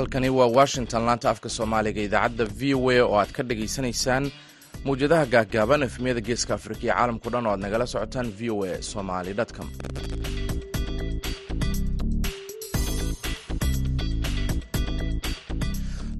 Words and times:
halkani 0.00 0.28
waa 0.38 0.46
washington. 0.58 1.02
Laanta 1.06 1.30
afka 1.30 1.48
soomaaliga 1.56 2.00
idaacadda 2.08 2.44
v 2.58 2.74
o 2.74 2.90
a 2.90 2.98
oo 3.06 3.16
aad 3.20 3.32
ka 3.36 3.42
dhagaysanaysaan 3.48 4.24
mawjadaha 4.84 5.26
gaagaaban 5.34 5.82
efmiyada 5.88 6.20
geeska 6.28 6.52
afrika 6.58 6.82
iyo 6.86 6.94
caalamku 6.94 7.28
dhan 7.32 7.46
oo 7.46 7.52
aad 7.54 7.60
nagala 7.66 7.86
socotaan 7.94 8.28
v 8.38 8.50
o 8.50 8.64
a 8.64 8.82
somali 8.92 9.32
com. 9.56 9.68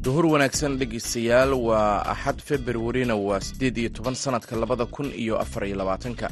Duhur 0.05 0.27
wanaagsan 0.33 0.79
dhegeystayaal 0.81 1.53
waa 1.69 2.03
axad 2.13 2.39
februarina 2.49 3.15
waa 3.17 3.41
siddeed 3.41 3.77
iyo 3.79 3.91
toban 3.97 4.15
sanadka 4.15 4.57
labada 4.57 4.87
kun 4.87 5.13
iyo 5.13 5.39
afar 5.39 5.65
iyo 5.69 5.77
labaatanka. 5.77 6.31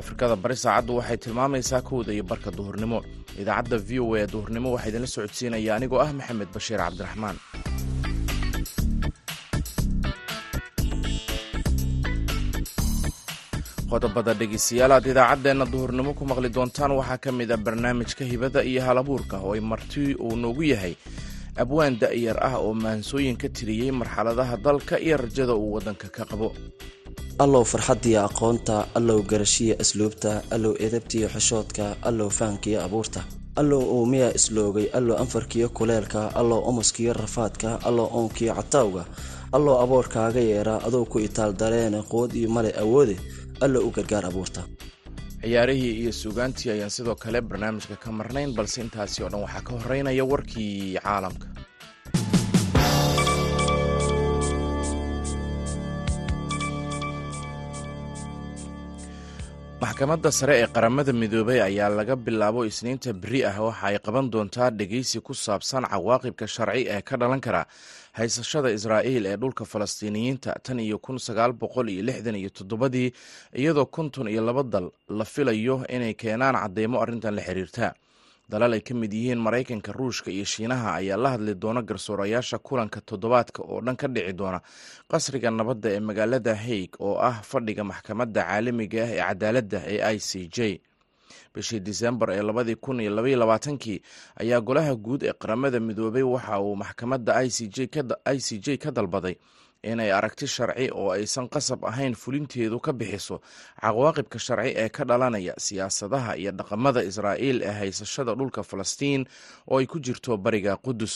Afrikada 0.00 0.36
bari 0.36 0.56
saacaddu 0.56 0.96
waxay 0.96 1.16
tilmaamaysaa 1.16 1.80
kowda 1.88 2.12
iyo 2.12 2.24
barka 2.24 2.50
duhurnimo 2.50 2.98
idaacadda 3.42 3.76
v 3.88 3.90
o 4.04 4.14
a 4.20 4.26
duhurnimo 4.32 4.68
waxaa 4.74 4.90
idinla 4.90 5.08
socodsiinaya 5.16 5.70
anigoo 5.76 6.00
ah 6.04 6.10
maxamed 6.18 6.48
bashiir 6.54 6.80
cabdiraxmaan. 6.84 7.36
Qodobada 13.90 14.32
dhegeystayaal 14.40 14.92
aad 14.96 15.06
idaacaddeenna 15.12 15.66
duhurnimo 15.72 16.14
ku 16.18 16.24
maqli 16.30 16.48
doontaan 16.56 16.92
waxaa 16.98 17.18
ka 17.24 17.30
mid 17.32 17.50
a 17.52 17.56
barnaamijka 17.56 18.24
hibada 18.30 18.60
iyo 18.70 18.80
halabuurka 18.86 19.36
oo 19.44 19.52
ay 19.54 19.60
marti 19.60 20.14
uu 20.24 20.36
noogu 20.36 20.62
yahay. 20.72 20.94
Abwaan 21.62 21.94
da'yar 22.02 22.38
ah 22.48 22.56
oo 22.58 22.72
maansooyin 22.74 23.36
ka 23.36 23.48
tiriyey 23.48 23.90
marxaladaha 24.00 24.56
dalka 24.56 24.98
iyo 24.98 25.16
rajada 25.16 25.54
uu 25.54 25.72
waddanka 25.76 26.08
ka 26.16 26.24
qabo 26.30 26.48
allow 27.38 27.64
farxaddiyo 27.64 28.20
aqoonta 28.28 28.86
allow 28.98 29.22
garashiya 29.30 29.76
asluubta 29.80 30.42
allow 30.54 30.74
edabtiyo 30.86 31.28
xishoodka 31.28 31.96
allow 32.08 32.28
fahankiyo 32.30 32.80
abuurta 32.86 33.20
allow 33.56 33.80
uumiya 33.96 34.34
isloogay 34.38 34.86
allow 34.98 35.16
anfarkiyo 35.22 35.68
kuleelka 35.68 36.22
allow 36.40 36.60
omoskiyo 36.68 37.12
rafaadka 37.12 37.78
allow 37.88 38.06
oonkiyo 38.18 38.54
cataawga 38.54 39.04
allow 39.52 39.80
aboorkaaga 39.84 40.40
yeera 40.40 40.74
adou 40.86 41.04
ku 41.06 41.18
itaal 41.18 41.52
dareene 41.52 42.02
quwad 42.02 42.34
iyo 42.34 42.48
male 42.50 42.70
awoode 42.82 43.16
allow 43.60 43.82
u 43.86 43.90
gargaar 43.90 44.26
abuurta. 44.26 44.62
Ciyaarihii 45.42 46.00
iyo 46.02 46.12
suugaantii 46.12 46.70
ayaan 46.70 46.90
sidoo 46.90 47.14
kale 47.14 47.40
barnaamijka 47.40 47.96
ka 47.96 48.12
marnayn 48.12 48.54
balse 48.54 48.80
intaasi 48.80 49.22
oo 49.22 49.28
dhan 49.28 49.40
waxaa 49.42 49.60
ka 49.60 49.72
horeynaya 49.78 50.24
warkii 50.24 50.98
caalamka 51.02 51.46
maxkamadda 59.84 60.30
sare 60.32 60.54
ee 60.62 60.66
qaramada 60.74 61.12
midoobay 61.12 61.60
ayaa 61.68 61.88
laga 61.98 62.16
bilaabo 62.26 62.60
isniinta 62.70 63.12
beri 63.22 63.40
ah 63.50 63.56
waxa 63.66 63.86
ay 63.90 63.96
qaban 64.06 64.30
doontaa 64.32 64.70
dhegeysi 64.78 65.20
ku 65.20 65.34
saabsan 65.44 65.84
cawaaqibka 65.92 66.46
sharci 66.54 66.82
ee 66.94 67.02
ka 67.08 67.16
dhalan 67.20 67.40
kara 67.46 67.62
haysashada 68.18 68.68
israa'iil 68.76 69.26
ee 69.32 69.36
dhulka 69.42 69.64
falastiiniyiinta 69.72 70.50
tan 70.64 70.80
iyo 70.80 70.98
kun 71.04 71.18
sagaal 71.26 71.52
boqol 71.52 71.88
iyo 71.94 72.02
lixdan 72.08 72.36
iyo 72.40 72.50
toddobadii 72.58 73.12
iyadoo 73.60 73.86
konton 73.96 74.28
iyo 74.32 74.42
laba 74.48 74.62
dal 74.62 74.86
la 75.18 75.24
filayo 75.24 75.76
inay 75.96 76.14
keenaan 76.14 76.56
cadeymo 76.62 76.96
arrintan 77.04 77.34
la 77.36 77.42
xiriirta 77.48 77.92
dalal 78.48 78.72
ay 78.76 78.80
ka 78.80 78.94
mid 78.94 79.12
yihiin 79.12 79.38
maraykanka 79.40 79.92
ruushka 79.92 80.30
iyo 80.30 80.44
shiinaha 80.44 80.94
ayaa 81.00 81.16
la 81.16 81.30
hadli 81.34 81.54
doona 81.54 81.82
garsoorayaasha 81.82 82.58
kulanka 82.58 83.00
toddobaadka 83.00 83.62
oo 83.62 83.80
dhan 83.80 83.96
ka 83.96 84.08
dhici 84.08 84.32
doona. 84.32 84.60
Qasriga 85.10 85.50
nabadda 85.50 85.88
ee 85.96 86.00
magaalada 86.00 86.54
haig 86.54 86.92
oo 87.00 87.16
ah 87.28 87.40
fadhiga 87.42 87.84
maxkamadda 87.84 88.40
caalamiga 88.44 89.02
ah 89.04 89.10
ee 89.12 89.20
cadaaladda 89.28 89.78
ee 89.92 90.00
i 90.14 90.18
c 90.20 90.48
j 90.48 90.80
bishii 91.54 91.80
disembar 91.80 92.30
ee 92.36 92.42
labadii 92.42 92.74
kun 92.76 93.00
iyo 93.00 93.10
labaiyo 93.16 93.38
labaatankii 93.38 94.02
ayaa 94.42 94.60
golaha 94.60 94.94
guud 94.94 95.22
ee 95.22 95.32
qaramada 95.32 95.80
midoobay 95.80 96.22
waxa 96.22 96.60
uu 96.60 96.76
maxkamadda 96.76 97.32
i 97.44 97.48
c 97.50 98.58
j 98.58 98.76
ka 98.76 98.90
dalbaday 98.90 99.36
inay 99.92 100.10
aragti 100.12 100.46
sharci 100.46 100.86
oo 100.92 101.10
aysan 101.16 101.48
qasab 101.54 101.84
ahayn 101.90 102.14
fulinteedu 102.22 102.80
ka 102.86 102.92
bixiso 102.92 103.36
cawaaqibka 103.80 104.38
sharci 104.46 104.70
ee 104.82 104.88
ka 104.96 105.04
dhalanaya 105.04 105.54
siyaasadaha 105.66 106.32
iyo 106.40 106.52
dhaqamada 106.58 107.00
israa'iil 107.10 107.58
ee 107.62 107.72
haysashada 107.80 108.34
dhulka 108.38 108.62
falastiin 108.70 109.22
oo 109.70 109.78
ay 109.80 109.86
ku 109.86 109.98
jirto 110.06 110.36
bariga 110.36 110.76
qudus 110.76 111.14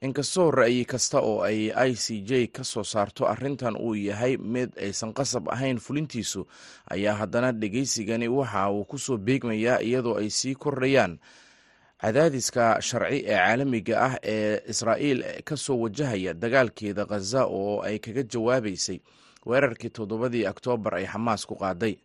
inkastoo 0.00 0.50
ra'yi 0.50 0.84
kasta 0.84 1.18
oo 1.20 1.40
ay 1.48 1.72
i 1.72 1.92
c 1.96 2.20
j 2.28 2.46
ka 2.52 2.64
soo 2.64 2.84
saarto 2.84 3.24
arrintan 3.28 3.76
uu 3.80 3.94
yahay 3.96 4.36
mid 4.36 4.70
aysan 4.78 5.12
qasab 5.12 5.48
ahayn 5.48 5.78
fulintiisu 5.80 6.46
ayaa 6.92 7.14
haddana 7.20 7.52
dhegeysigani 7.52 8.28
waxa 8.28 8.68
uu 8.70 8.84
ku 8.84 8.98
soo 8.98 9.16
beegmayaa 9.16 9.80
iyadoo 9.80 10.16
ay 10.20 10.28
sii 10.30 10.54
kordhayaan 10.54 11.16
cadaadiska 12.00 12.80
sharci 12.80 13.24
ee 13.26 13.36
caalamiga 13.36 13.96
ah 14.06 14.14
ee 14.22 14.60
israa'iil 14.68 15.22
ka 15.44 15.56
soo 15.56 15.76
wajahaya 15.80 16.34
dagaalkeeda 16.34 17.06
khaza 17.06 17.44
oo 17.46 17.80
ay 17.82 17.98
kaga 17.98 18.22
jawaabaysay 18.22 18.98
weerarkii 19.46 19.90
toddobadii 19.90 20.46
oktoobar 20.46 20.94
ay 20.94 21.06
xamaas 21.06 21.46
ku 21.46 21.54
qaaday. 21.56 21.96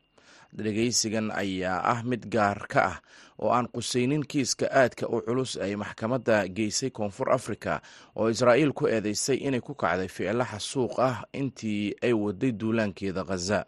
Dhegeysigan 0.56 1.32
ayaa 1.32 1.80
ah 1.84 2.04
mid 2.04 2.28
gaar 2.32 2.68
ka 2.68 2.82
ah 2.92 2.98
oo 3.40 3.50
aan 3.52 3.68
qusaynin 3.68 4.24
kiiska 4.28 4.68
aadka 4.72 5.08
u 5.08 5.22
culus 5.28 5.58
ay 5.58 5.76
maxkamadda 5.76 6.48
geysay 6.48 6.90
koonfur 6.90 7.32
africa 7.32 7.80
oo 8.16 8.30
israa'iil 8.30 8.74
ku 8.74 8.88
eedeysay 8.88 9.38
inay 9.48 9.60
ku 9.62 9.74
kacday 9.76 10.08
ficilo 10.08 10.44
xasuuq 10.44 11.00
ah 11.00 11.24
intii 11.34 11.96
ay 12.04 12.14
waday 12.14 12.52
duulaankeeda 12.52 13.24
khaza 13.24 13.66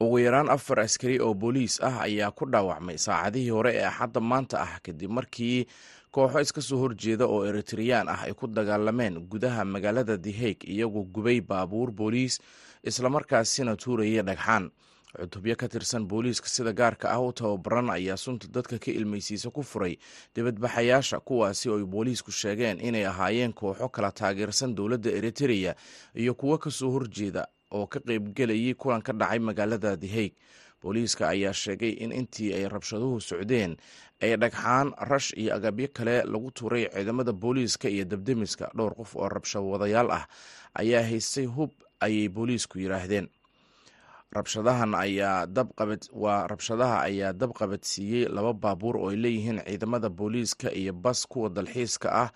ugu 0.00 0.18
yaraan 0.18 0.50
afar 0.50 0.80
askari 0.80 1.20
oo 1.20 1.34
booliis 1.34 1.78
ah 1.82 2.02
ayaa 2.02 2.30
ku 2.34 2.46
dhaawacmay 2.50 2.98
saacadihii 2.98 3.50
hore 3.50 3.72
ee 3.78 3.84
axadda 3.86 4.20
maanta 4.20 4.60
ah 4.60 4.78
kadib 4.82 5.10
markii 5.10 5.66
kooxo 6.10 6.40
iska 6.40 6.60
soo 6.62 6.78
horjeeda 6.82 7.26
oo 7.26 7.44
eritreyaan 7.46 8.08
ah 8.08 8.22
ay 8.26 8.34
ku 8.34 8.46
dagaalameen 8.46 9.20
gudaha 9.30 9.64
magaalada 9.64 10.18
haig 10.40 10.64
iyagoo 10.66 11.04
gubay 11.14 11.40
baabuur 11.40 11.90
booliis 11.92 12.40
islamarkaasina 12.82 13.76
tuurayay 13.76 14.22
dhagxaan. 14.22 14.70
Cutubyo 15.14 15.54
ka 15.56 15.68
tirsan 15.70 16.06
booliiska 16.10 16.48
sida 16.50 16.72
gaarka 16.74 17.06
ah 17.14 17.22
u 17.22 17.30
tababaran 17.32 17.90
ayaa 17.90 18.16
sunta 18.18 18.50
dadka 18.50 18.78
ka 18.82 18.90
ilmaysiisa 18.90 19.50
ku 19.54 19.62
furay 19.62 19.94
dibadbaxayaasha 20.34 21.20
kuwaasi 21.22 21.70
oo 21.70 21.78
ay 21.78 21.84
booliisku 21.86 22.32
sheegeen 22.34 22.80
inay 22.82 23.06
ahaayeen 23.06 23.52
kooxo 23.54 23.88
kala 23.94 24.10
taageersan 24.10 24.74
dowladda 24.74 25.10
eritreya 25.14 25.74
iyo 26.18 26.34
kuwo 26.34 26.58
ka 26.58 26.70
soo 26.70 26.90
horjeeda 26.90 27.46
oo 27.72 27.86
ka 27.86 28.00
qaybgelayay 28.00 28.74
kulan 28.74 29.02
ka 29.02 29.12
dhacay 29.12 29.38
magaalada 29.38 29.96
the 29.96 30.32
booliiska 30.84 31.28
ayaa 31.32 31.52
sheegay 31.52 31.90
in 32.04 32.12
intii 32.12 32.52
ay 32.54 32.68
rabshaduhu 32.68 33.20
socdeen 33.20 33.76
ay 34.20 34.36
dhagxaan 34.36 34.92
rash 35.10 35.32
iyo 35.36 35.54
agabyo 35.56 35.88
kale 35.96 36.22
lagu 36.28 36.50
tuuray 36.50 36.84
ciidamada 36.92 37.32
booliiska 37.32 37.88
iyo 37.88 38.04
debdemiska 38.04 38.68
dhowr 38.76 38.92
qof 38.94 39.16
oo 39.16 39.28
rabshawadayaal 39.28 40.10
ah 40.12 40.24
ayaa 40.76 41.02
haystay 41.08 41.46
hub 41.48 41.70
ayay 42.04 42.28
booliisku 42.28 42.78
yidhaahdeen 42.78 43.28
rabshadahan 44.36 44.92
ayaa 44.94 45.46
dabqabad 45.46 46.02
waa 46.12 46.46
rabshadaha 46.52 46.96
ayaa 47.08 47.32
dab 47.32 47.52
qabadsiiyey 47.54 48.28
laba 48.36 48.52
baabuur 48.52 48.96
oo 49.00 49.08
ay 49.10 49.16
leeyihiin 49.16 49.60
ciidamada 49.64 50.08
booliiska 50.10 50.68
iyo 50.74 50.92
bas 50.92 51.24
kuwa 51.26 51.48
dalxiiska 51.48 52.08
ah 52.12 52.28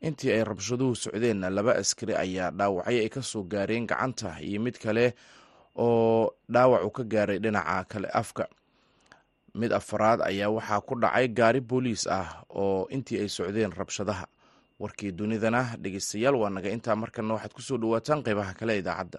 intii 0.00 0.32
ay 0.32 0.44
rabshaduhu 0.44 0.94
socdeenna 0.96 1.50
laba 1.50 1.72
askari 1.80 2.14
ayaa 2.14 2.50
dhaawacyo 2.50 3.00
ay 3.02 3.08
ka 3.08 3.22
soo 3.22 3.42
gaareen 3.42 3.86
gacanta 3.86 4.38
iyo 4.40 4.60
mid 4.60 4.78
kale 4.78 5.14
oo 5.76 6.30
dhaawac 6.48 6.82
uu 6.86 6.90
ka 6.90 7.02
gaaray 7.04 7.38
dhinaca 7.38 7.84
kale 7.88 8.08
afka. 8.12 8.46
Mid 9.54 9.72
afaraad 9.72 10.20
ayaa 10.22 10.50
waxaa 10.50 10.80
ku 10.86 10.94
dhacay 10.94 11.28
gaari 11.28 11.60
booliis 11.60 12.06
ah 12.06 12.42
oo 12.50 12.86
intii 12.90 13.20
ay 13.20 13.28
socdeen 13.28 13.72
rabshadaha. 13.72 14.26
Warkii 14.78 15.10
dunidana 15.12 15.74
dhegeystayaal 15.82 16.36
waa 16.38 16.50
naga. 16.50 16.70
Intaa 16.70 16.94
markana 16.96 17.34
waxaad 17.34 17.52
ku 17.52 17.62
soo 17.62 17.78
dhawaataan 17.78 18.22
qeybaha 18.22 18.54
kale 18.54 18.78
idaacadda 18.78 19.18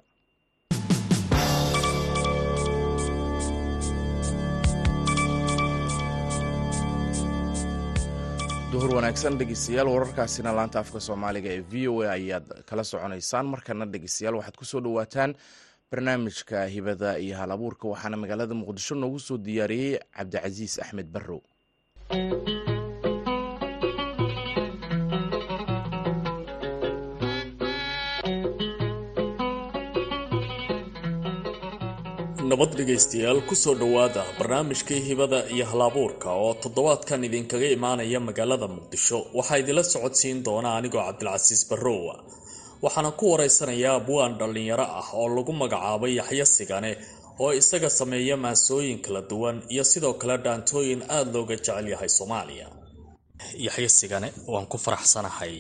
duhur 8.72 8.92
wanaagsan 8.98 9.38
dhegeystayaal 9.40 9.88
wararkaasina 9.94 10.52
laanta 10.58 10.78
afka 10.84 11.00
soomaaliga 11.08 11.50
ee 11.58 11.62
v 11.72 11.88
o 11.94 12.02
a 12.06 12.10
ayaad 12.18 12.48
kala 12.70 12.84
soconaysaan. 12.92 13.46
Markana 13.54 13.86
dhegeystayaal 13.94 14.36
waxaad 14.40 14.56
ku 14.62 14.66
soo 14.72 14.82
dhawaataan 14.86 15.32
barnaamijka 15.92 16.60
hibada 16.76 17.10
iyo 17.24 17.36
hal 17.40 17.52
abuurka 17.56 17.86
waxaana 17.94 18.18
magaalada 18.24 18.54
muqdisho 18.62 18.96
noogu 19.02 19.20
soo 19.28 19.38
diyaariyey 19.38 19.94
cabdicasiis 20.18 20.74
axmed 20.84 21.08
barrow 21.16 21.42
nabad 32.50 32.72
dhegaystayaal 32.78 33.40
ku 33.50 33.56
soo 33.64 33.76
dhowaada 33.82 34.24
barnaamijkii 34.40 35.00
hibada 35.08 35.40
iyo 35.54 35.66
halabuurka 35.72 36.30
oo 36.44 36.54
toddobaadkan 36.64 37.24
idinkaga 37.28 37.68
imaanaya 37.78 38.20
magaalada 38.28 38.68
muqdisho. 38.76 39.18
Waxaa 39.38 39.58
idinla 39.62 39.84
socodsiin 39.94 40.38
doona 40.46 40.70
anigoo 40.78 41.04
cabdilcasiis 41.08 41.62
barrowa 41.70 42.16
waxaana 42.84 43.12
ku 43.20 43.26
waraysanayaa 43.32 43.96
abwaan 44.02 44.34
dhallinyaro 44.40 44.86
ah 45.00 45.08
oo 45.20 45.28
lagu 45.36 45.54
magacaabay 45.62 46.12
yaxyo 46.20 46.46
sigane 46.56 46.92
oo 47.44 47.52
isaga 47.60 47.90
sameeya 48.00 48.36
maasooyin 48.44 49.00
kala 49.06 49.22
duwan 49.30 49.58
iyo 49.74 49.84
sidoo 49.92 50.14
kale 50.22 50.36
dhaantooyin 50.46 51.02
aada 51.16 51.32
looga 51.36 51.56
jecel 51.56 51.88
yahay 51.94 52.10
soomaaliya. 52.18 52.68
Yaxyo 53.66 53.90
sigane 54.00 54.30
waan 54.52 54.66
ku 54.72 54.78
faraxsanahay 54.86 55.54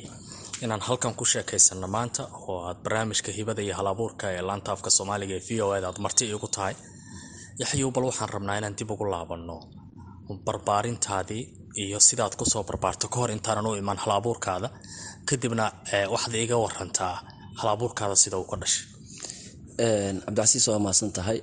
inaan 0.63 0.81
halkan 0.87 1.13
ku 1.19 1.25
sheekaysano 1.31 1.87
maanta 1.95 2.23
oo 2.47 2.57
aad 2.67 2.77
barnaamijka 2.83 3.31
hibada 3.37 3.61
iyo 3.65 3.73
halabuurka 3.79 4.25
ee 4.35 4.41
laanta 4.49 4.69
afka 4.75 4.89
soomaaliga 4.97 5.33
ee 5.39 5.43
v 5.47 5.61
o 5.65 5.67
ed 5.77 5.83
aad 5.89 5.97
marti 6.05 6.23
iigu 6.31 6.47
tahay 6.55 6.75
yaxyow 7.61 7.89
waxaan 8.09 8.29
rabnaa 8.35 8.57
inaan 8.59 8.75
dib 8.79 8.91
ugu 8.93 9.05
laabanno 9.13 9.55
barbaarintaadii 10.45 11.43
iyo 11.83 11.99
sidaad 12.07 12.33
ku 12.39 12.45
soo 12.53 12.63
barbaarto 12.69 13.05
ka 13.13 13.17
hor 13.19 13.31
intaanan 13.35 13.67
u 13.69 13.75
imaan 13.81 13.99
halabuurkaada 14.03 14.69
kadibna 15.29 15.65
waxaad 16.13 16.33
iiga 16.41 16.55
warantaa 16.63 17.15
halabuurkaada 17.61 18.15
sida 18.23 18.37
uu 18.41 18.47
ka 18.51 18.57
dhashay. 18.61 18.83
Cabdicasiis 20.25 20.67
waa 20.67 20.79
mahadsan 20.85 21.11
tahay. 21.17 21.37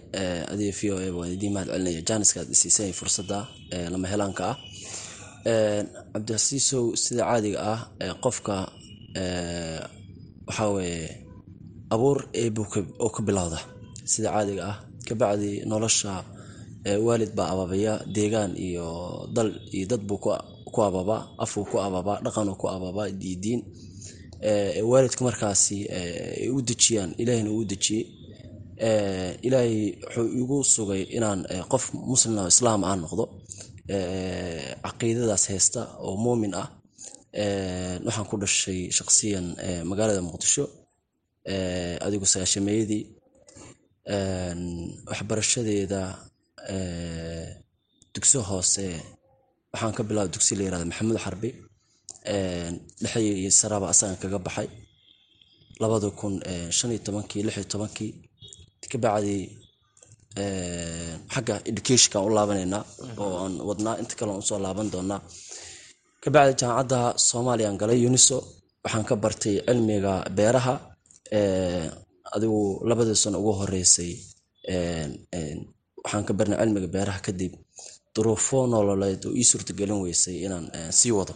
Adiga 0.52 0.72
v 0.78 0.82
o 0.92 0.96
a 1.04 1.08
waan 1.18 1.30
idiin 1.36 1.52
mahad 1.54 1.68
celinaya. 1.72 2.00
Jaaniska 2.08 2.38
aad 2.42 2.50
isiisay 2.56 2.90
fursadda 2.98 3.38
lama 3.92 4.06
helaanka 4.12 4.44
ah. 4.50 4.56
Cabdicasiisow 6.14 6.84
sida 7.04 7.22
caadiga 7.30 7.58
ah 7.72 7.80
qofka 8.24 8.54
waxaa 10.46 10.70
weeye 10.76 11.08
abuur 11.94 12.18
eeb 12.32 12.56
oo 13.04 13.08
ka 13.14 13.20
bilowda. 13.26 13.58
Sida 14.04 14.28
caadiga 14.34 14.62
ah 14.70 14.76
kabacdi 15.08 15.50
nolosha 15.70 16.12
waalid 17.06 17.32
baa 17.38 17.48
ababaya 17.54 17.92
deegaan 18.14 18.52
iyo 18.66 18.86
dal 19.34 19.50
iyo 19.76 19.86
dad 19.90 20.02
buu 20.08 20.18
ku 20.74 20.78
ababaa 20.88 21.22
afuu 21.42 21.64
ku 21.70 21.76
ababaa 21.86 22.20
dhaqanuu 22.24 22.56
ku 22.60 22.66
ababaa 22.68 23.10
diidiin 23.20 23.60
waalidka 24.90 25.22
markaasi 25.28 25.78
ay 25.98 26.48
u 26.56 26.58
dejiyaan 26.68 27.10
ilaahina 27.22 27.50
uu 27.50 27.64
dejiyey 27.70 28.04
ilaahay 29.46 29.76
wuxuu 30.02 30.28
igu 30.40 30.56
sugay 30.74 31.02
inaan 31.16 31.40
qof 31.72 31.84
muslim 31.94 32.34
islaam 32.52 32.80
aan 32.84 33.00
noqdo. 33.04 33.24
Caqiidadaas 34.84 35.44
haysta 35.50 35.80
oo 36.06 36.16
muumin 36.24 36.54
ah 36.62 36.68
waxaan 38.06 38.26
ku 38.30 38.36
dhashay 38.42 38.80
shaqsiyan 38.98 39.46
magaalada 39.90 40.20
muqdisho 40.28 40.64
adigu 42.06 42.26
sagaashameeyadii 42.32 43.02
waxbarashadeeda 45.10 46.00
dugso 48.14 48.40
hoose 48.50 48.86
waxaan 49.72 49.92
ka 49.96 50.02
bilaaba 50.08 50.32
dugsi 50.34 50.52
la 50.58 50.62
yirahda 50.66 50.86
maxamuud 50.90 51.18
xarbi. 51.24 51.50
Dhexe 53.02 53.20
iyo 53.40 53.50
saraba 53.60 53.86
asagan 53.92 54.16
kaga 54.22 54.38
baxay. 54.46 54.68
Labada 55.82 56.08
kun 56.20 56.34
shan 56.78 56.90
iyo 56.92 57.00
tobankii 57.06 57.42
lix 57.46 57.56
tobankii 57.72 58.10
kabacdi 58.92 59.36
xagga 61.34 61.54
educationka 61.70 62.18
u 62.26 62.28
laabanaynaa 62.36 62.82
oo 63.22 63.34
aan 63.44 63.54
wadnaa. 63.68 63.94
Inta 64.02 64.14
kale 64.18 64.30
aan 64.32 64.42
u 64.42 64.48
soo 64.48 64.58
laaban 64.64 64.88
doonaa 64.94 65.20
kabacdi 66.26 66.54
jaamacadda 66.60 67.00
soomaaliyaan 67.28 67.76
galay 67.80 68.00
uniso 68.10 68.36
waxaan 68.84 69.04
ka 69.08 69.14
bartay 69.22 69.56
cilmiga 69.66 70.14
beeraha 70.36 70.74
adigu 72.34 72.60
labadii 72.88 73.18
sano 73.22 73.38
ugu 73.42 73.52
horeysay 73.60 74.10
waxaan 76.04 76.24
ka 76.28 76.32
barnay 76.38 76.58
cilmiga 76.62 76.88
beeraha 76.94 77.20
kadib. 77.26 77.52
Duruufo 78.14 78.58
nololeed 78.72 79.22
oo 79.28 79.32
ii 79.40 79.44
suurtagelin 79.50 79.98
weysay 80.04 80.36
inaan 80.46 80.66
sii 80.98 81.12
wado 81.18 81.34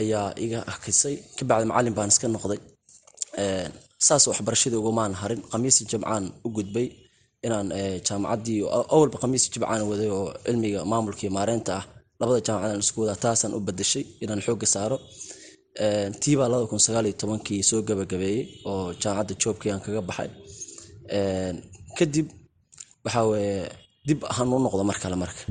ayaa 0.00 0.28
iga 0.44 0.58
akisay 0.72 1.14
kabacdi 1.38 1.64
macalin 1.70 1.94
baan 1.98 2.10
iska 2.12 2.26
noqday 2.34 2.60
saas 4.06 4.24
waxbarashadii 4.30 4.78
ugumaan 4.82 5.12
harin. 5.20 5.40
Khamiisi 5.50 5.82
jimcaan 5.90 6.24
u 6.46 6.48
gudbay 6.56 6.86
inaan 7.46 7.68
jaamacaddii 8.06 8.58
awalba 8.94 9.16
khamiisi 9.22 9.46
jimcaan 9.54 9.82
waday 9.90 10.10
oo 10.18 10.26
cilmiga 10.44 10.80
maamulkii 10.90 11.30
maareynta 11.36 11.72
ah 11.80 11.84
labada 12.22 12.40
jaamacadan 12.46 12.80
isku 12.84 13.00
taasaan 13.24 13.52
u 13.58 13.60
badashay 13.68 14.04
inaan 14.22 14.40
xooga 14.46 14.66
saaro. 14.74 14.96
Tiibaa 16.22 16.48
labada 16.52 16.66
kun 16.70 16.80
sagaal 16.86 17.06
iyo 17.08 17.16
tobankii 17.22 17.60
soo 17.68 17.80
gabagabeeyey 17.88 18.40
oo 18.70 18.84
jaamacadda 19.02 19.34
joobkii 19.42 19.70
aan 19.72 19.82
kaga 19.86 20.00
baxay. 20.08 20.28
Kadib 21.98 22.26
waxaa 23.04 23.24
dib 24.08 24.20
ahaan 24.32 24.48
u 24.56 24.58
noqdo 24.64 24.82
mar 24.90 24.98
kale 25.02 25.16
marka. 25.22 25.42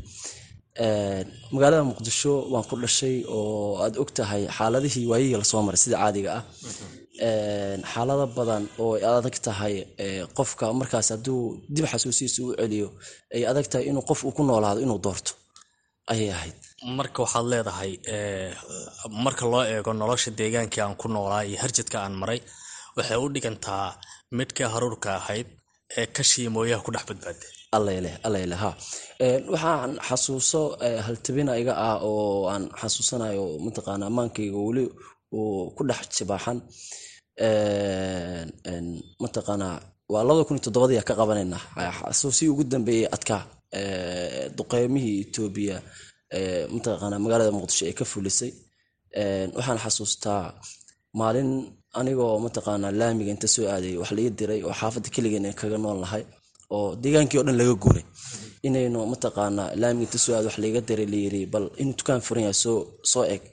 Magaalada 1.54 1.84
muqdisho 1.92 2.34
waan 2.54 2.66
ku 2.70 2.76
dhashay 2.84 3.16
oo 3.36 3.78
aad 3.84 3.94
og 4.02 4.10
tahay 4.18 4.44
xaaladihii 4.58 5.06
waayihii 5.12 5.38
la 5.42 5.46
soo 5.52 5.62
maray 5.68 5.82
sida 5.84 5.98
caadiga 6.02 6.32
ah. 6.40 6.44
Xaalado 7.92 8.26
badan 8.38 8.64
oo 8.84 8.92
ay 8.98 9.04
adag 9.20 9.36
tahay 9.48 9.76
qofka 10.38 10.66
markaas 10.80 11.08
hadduu 11.14 11.42
dib 11.76 11.86
xasuusiisa 11.92 12.40
u 12.46 12.48
celiyo 12.60 12.88
ay 13.36 13.42
adag 13.52 13.66
tahay 13.72 13.86
inuu 13.92 14.04
qof 14.10 14.20
uu 14.28 14.34
ku 14.38 14.42
noolaado 14.48 14.80
inuu 14.86 15.00
doorto 15.06 15.32
ayay 16.14 16.30
ahayd. 16.38 16.56
Marka 16.98 17.18
waxaad 17.24 17.46
leedahay 17.54 17.92
marka 19.26 19.44
loo 19.52 19.64
eego 19.74 19.92
nolosha 19.94 20.30
deegaankii 20.40 20.82
aan 20.84 20.96
ku 21.02 21.08
noolaa 21.14 21.44
iyo 21.50 21.58
harjadka 21.64 21.98
aan 22.06 22.16
maray 22.22 22.40
waxay 22.98 23.18
u 23.24 23.28
dhigantaa 23.34 23.86
midkii 24.38 24.68
haruurka 24.74 25.10
ahayd 25.20 25.48
ee 26.00 26.06
kashii 26.16 26.48
mooyaha 26.56 26.84
ku 26.86 26.92
dhex 26.94 27.04
badbaaday 27.10 27.50
allayleh 27.78 28.14
allayleh 28.28 28.60
ha. 28.64 28.72
Waxaan 29.54 29.92
xasuuso 30.08 30.62
haltabina 31.06 31.54
iga 31.62 31.74
ah 31.88 31.98
oo 32.10 32.48
aan 32.54 32.64
xasuusanayo 32.82 33.44
mataqaana 33.66 34.06
amaankayga 34.12 34.60
weli 34.68 34.86
uu 35.38 35.72
ku 35.76 35.82
dhex 35.90 36.02
jibaaxan 36.18 36.58
mataqaana 39.24 39.68
waa 40.14 40.24
labada 40.28 40.44
kun 40.48 40.56
iyo 40.58 40.64
toddobadii 40.66 41.04
ka 41.10 41.14
qabanayna 41.20 41.58
xasuusii 42.12 42.50
ugu 42.54 42.64
dambeeyey 42.72 43.08
adkaa 43.16 43.42
duqeymihii 44.58 45.18
etoobiya 45.26 45.78
mataqaana 46.76 47.16
magaalada 47.24 47.52
muqdisho 47.58 47.84
ee 47.90 47.96
ka 48.00 48.06
fulisay. 48.12 48.52
Waxaan 49.58 49.80
xasuustaa 49.84 50.44
maalin 51.20 51.50
anigoo 52.00 52.34
mataqaana 52.46 52.88
laamiga 53.00 53.32
inta 53.36 53.48
soo 53.56 53.66
aaday 53.74 53.94
wax 54.02 54.10
laga 54.18 54.30
diray 54.40 54.60
oo 54.68 54.74
xaafadda 54.80 55.10
keligeena 55.16 55.50
kaga 55.62 55.78
nool 55.84 56.00
lahay 56.04 56.24
oo 56.76 56.88
deegaankii 57.04 57.40
o 57.42 57.44
dhan 57.48 57.58
laga 57.62 57.74
guuray. 57.84 58.04
Inaynu 58.68 59.00
mataqaana 59.14 59.64
laamiga 59.82 60.06
inta 60.08 60.20
soo 60.26 60.34
aad 60.38 60.46
wax 60.50 60.58
laga 60.64 60.80
diray 60.90 61.08
layiri 61.14 61.42
bal 61.54 61.66
inuu 61.82 61.96
dukaan 62.00 62.22
furan 62.28 62.44
yahay 62.48 62.58
soo 63.12 63.24
eg 63.36 63.44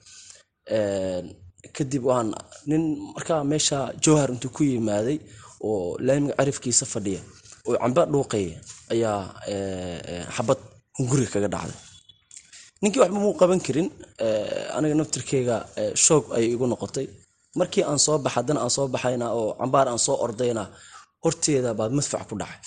kadib 1.76 2.02
waan 2.10 2.28
nin 2.70 2.82
markaa 3.14 3.42
meesha 3.52 3.78
jowhar 4.04 4.28
intuu 4.34 4.50
ku 4.56 4.62
yimaaday 4.70 5.18
oo 5.68 5.96
laamiga 6.06 6.34
carifkiisa 6.38 6.84
fadhiya 6.92 7.20
oo 7.68 7.76
camba 7.82 8.02
dhuuqaya 8.12 8.56
ayaa 8.94 9.18
xabad 10.36 10.58
hunguriga 10.96 11.30
kaga 11.34 11.48
dhacday. 11.54 11.76
Ninkii 12.82 13.00
waxba 13.02 13.18
muu 13.24 13.34
qaban 13.40 13.60
karin 13.66 13.88
aniga 14.76 14.94
naftirkeyga 15.00 15.56
shoog 16.04 16.24
ayay 16.36 16.50
igu 16.54 16.66
noqotay. 16.72 17.06
Markii 17.58 17.84
aan 17.90 17.98
soo 18.06 18.16
baxa 18.24 18.34
haddana 18.36 18.60
aan 18.64 18.72
soo 18.76 18.86
baxayna 18.94 19.26
oo 19.38 19.48
cambaar 19.60 19.86
aan 19.92 20.00
soo 20.06 20.16
ordayna 20.24 20.62
horteeda 21.24 21.70
baa 21.78 21.88
madfac 21.98 22.22
ku 22.28 22.34
dhacay. 22.40 22.60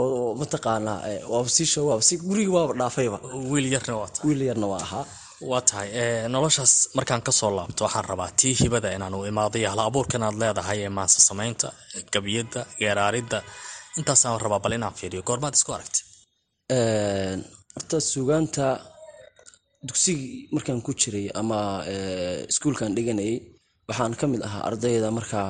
Oo 0.00 0.34
mataqaanaa 0.40 0.98
waaba 1.32 1.48
sii 1.56 1.66
shoog 1.72 1.86
waaba 1.90 2.02
si 2.08 2.14
gurigii 2.28 2.54
waaba 2.56 2.72
dhaafayba. 2.80 3.18
Wiil 3.52 3.66
yarna 3.74 3.94
waa 4.00 4.08
tahay. 4.14 4.24
Wiil 4.28 4.42
yarna 4.48 4.66
waa 4.72 4.82
ahaa. 4.86 5.04
Waa 5.50 5.62
tahay. 5.68 5.88
Noloshaas 6.34 6.72
markaan 6.96 7.22
ka 7.26 7.32
soo 7.40 7.50
laabto 7.56 7.82
waxaan 7.86 8.06
rabaa 8.10 8.30
tii 8.40 8.54
hibada 8.60 8.88
inaan 8.96 9.14
u 9.18 9.26
imaaday 9.30 9.64
hal 9.72 9.80
abuurkan 9.88 10.22
aad 10.26 10.36
leedahay 10.42 10.78
ee 10.86 10.92
maansa 10.98 11.18
samaynta 11.28 11.68
gabiyadda 12.14 12.60
geeraaridda 12.80 13.38
intaasaan 14.00 14.40
rabaa 14.44 14.60
bal 14.64 14.74
inaan 14.78 14.94
fiiriyo. 15.00 15.22
Goormaad 15.28 15.54
isku 15.58 15.72
aragtay. 15.76 16.02
Horta 17.76 17.96
suugaanta 18.12 18.66
dugsigii 19.88 20.48
markaan 20.54 20.80
ku 20.86 20.92
jiray 21.00 21.26
ama 21.40 21.58
iskuulkan 22.52 22.94
dhiganayay 22.96 23.36
waxaan 23.88 24.14
ka 24.20 24.26
mid 24.32 24.42
ahaa 24.46 24.62
ardayda 24.68 25.08
markaa 25.18 25.48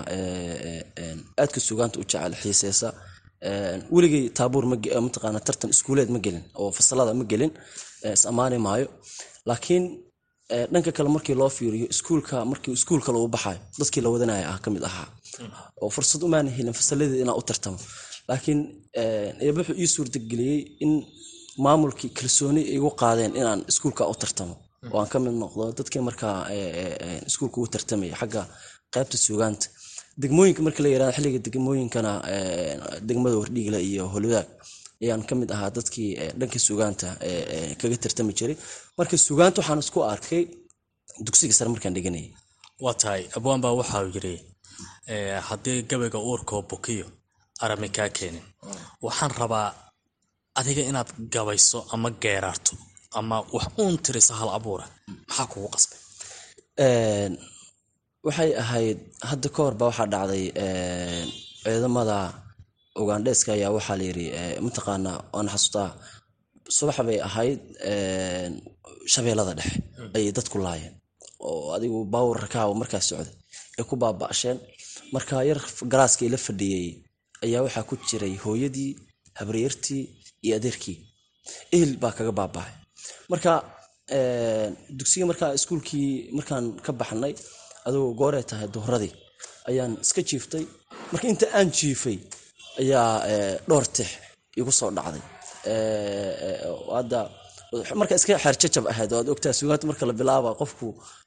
aadka 1.43 1.59
suugaanta 1.69 1.97
u 2.01 2.05
jecel 2.11 2.35
xiiseysa 2.43 2.89
weligay 3.95 4.25
taabuur 4.39 4.65
mataqaana 5.07 5.41
tartan 5.47 5.71
iskuuleed 5.75 6.11
ma 6.15 6.19
gelin 6.25 6.45
oo 6.61 6.71
fasalada 6.79 7.13
ma 7.21 7.25
gelin 7.33 7.53
is 8.15 8.23
ammaani 8.31 8.59
maayo. 8.67 8.87
Laakiin 9.49 9.85
dhanka 10.73 10.91
kale 10.97 11.09
markii 11.17 11.37
loo 11.41 11.51
fiiriyo 11.59 11.87
iskuulka 11.95 12.37
markii 12.53 12.73
iskuul 12.79 13.01
kale 13.07 13.19
uu 13.23 13.29
baxayo 13.35 13.61
dadkii 13.81 14.03
la 14.05 14.09
wadanaya 14.15 14.47
ah 14.53 14.59
ka 14.65 14.69
mid 14.75 14.85
ahaa. 14.89 15.09
Oo 15.83 15.91
fursad 15.95 16.23
umaana 16.29 16.51
helin 16.57 16.75
fasaladii 16.81 17.21
inaan 17.25 17.39
u 17.41 17.45
tartamo 17.49 17.79
laakiin 18.29 18.61
eeba 19.47 19.59
wuxuu 19.61 19.77
ii 19.83 19.89
suurtageliyey 19.95 20.59
in 20.85 20.93
maamulkii 21.65 22.11
kalsooni 22.19 22.63
igu 22.77 22.91
qaadeen 23.03 23.33
inaan 23.41 23.61
iskuulka 23.71 24.03
u 24.13 24.15
tartamo. 24.23 24.55
Oo 24.93 24.99
aan 25.01 25.09
ka 25.13 25.19
mid 25.25 25.35
noqdo 25.43 25.63
dadkii 25.79 26.03
markaa 26.09 26.37
iskuulka 27.29 27.57
u 27.65 27.67
tartamaya 27.75 28.15
xagga 28.21 28.43
qaybta 28.95 29.17
suugaanta. 29.27 29.67
Degmooyinka 30.23 30.61
marka 30.67 30.81
la 30.85 30.89
yiraahdo 30.95 31.15
xilliga 31.17 31.39
degmooyinkana 31.47 32.13
degmada 33.09 33.37
wardhiigla 33.41 33.79
iyo 33.91 34.05
holwadaag 34.15 34.49
ayaan 35.03 35.23
ka 35.29 35.35
mid 35.41 35.51
ahaa 35.55 35.71
dadkii 35.79 36.11
dhanka 36.41 36.59
suugaanta 36.67 37.07
kaga 37.81 37.97
tartami 38.05 38.33
jiray. 38.39 38.57
Marka 38.99 39.15
suugaanta 39.27 39.59
waxaan 39.61 39.81
isku 39.85 39.99
arkay 40.15 40.43
dugsiga 41.27 41.55
sare 41.59 41.69
markaan 41.75 41.95
dhiganayay 41.97 42.31
waa 42.85 42.95
tahay. 43.03 43.23
Abwaan 43.37 43.61
baa 43.65 43.75
waxau 43.81 44.05
yidhi 44.15 44.35
haddii 45.49 45.79
gabayga 45.91 46.19
uurkoo 46.29 46.63
bukiyo 46.71 47.07
arami 47.65 47.89
kaa 47.97 48.09
keenin. 48.17 48.45
Waxaan 49.07 49.33
rabaa 49.41 49.69
adiga 50.61 50.83
inaad 50.91 51.11
gabayso 51.35 51.79
ama 51.95 52.09
geeraarto 52.23 52.75
ama 53.19 53.37
wax 53.55 53.67
uun 53.83 53.95
tirisa 54.05 54.35
hal 54.41 54.51
abuura. 54.59 54.87
Maxaa 55.29 55.47
kugu 55.53 55.69
qasbay? 55.75 55.99
Waxay 58.27 58.51
ahayd 58.63 58.99
hadda 59.31 59.49
ka 59.55 59.61
hor 59.65 59.75
ba 59.81 59.85
waxaa 59.91 60.09
dhacday 60.15 60.45
ciidamada 61.63 62.19
ugandheska 63.01 63.51
ayaa 63.57 63.75
waxaa 63.79 63.97
layiri 64.01 64.27
mataqaana 64.67 65.13
waan 65.35 65.49
xasuustaa 65.53 65.89
subax 66.77 66.97
bay 67.09 67.19
ahayd 67.29 67.61
shabeellada 69.13 69.53
dhexe 69.59 69.79
ayay 70.17 70.33
dadku 70.39 70.57
laayeen. 70.67 70.95
Oo 71.49 71.67
adigu 71.77 71.99
baawur 72.13 72.37
rakaawa 72.45 72.73
markaas 72.83 73.07
socday 73.11 73.35
ay 73.79 73.85
ku 73.89 73.95
baaba'sheen. 74.03 74.59
Marka 75.15 75.35
yar 75.51 75.61
galaaskii 75.93 76.29
la 76.35 76.39
fadhiyey 76.47 76.87
ayaa 77.45 77.63
waxaa 77.67 77.89
ku 77.91 77.95
jiray 78.09 78.35
hooyadii 78.45 78.91
habreertii 79.41 80.03
iyo 80.45 80.55
adeerkii. 80.59 80.97
Ehel 81.75 81.93
baa 82.03 82.13
kaga 82.19 82.33
baaba'ay. 82.41 82.73
Marka 83.33 83.53
dugsiga 84.99 85.25
markaa 85.31 85.51
iskuulkii 85.59 86.11
markaan 86.39 86.65
ka 86.85 86.91
baxnay 87.01 87.35
adugu 87.87 88.09
gooree 88.21 88.45
tahay 88.51 88.69
duhradii 88.75 89.13
ayaan 89.71 89.93
iska 90.05 90.21
jiiftay. 90.29 90.65
Marka 91.13 91.27
inta 91.33 91.47
aan 91.59 91.69
jiifay 91.79 92.17
ayaa 92.83 93.11
dhowr 93.69 93.87
tix 93.97 94.09
igu 94.61 94.73
soo 94.79 94.91
dhacday. 94.97 95.23
Hadda 96.97 97.21
marka 98.01 98.15
iska 98.21 98.35
xeerjajab 98.45 98.85
ahayd 98.93 99.11
oo 99.13 99.19
aad 99.21 99.29
ogtaa 99.35 99.53
sugaanta 99.59 99.85
marka 99.91 100.05
la 100.11 100.15
bilaaba 100.21 100.51
qofku 100.61 100.87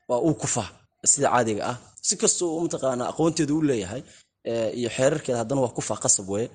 waa 0.10 0.20
uu 0.28 0.36
kufa 0.42 0.64
sida 1.12 1.28
caadiga 1.34 1.64
ah. 1.72 1.78
Si 2.08 2.14
kastoo 2.22 2.60
mataqaana 2.66 3.04
aqoonteedu 3.12 3.54
u 3.60 3.62
leeyahay 3.70 4.02
iyo 4.80 4.90
xeerarkeeda 4.98 5.38
haddana 5.42 5.62
waa 5.66 5.74
kufa 5.78 5.96
qasab 6.04 6.28
weye 6.34 6.48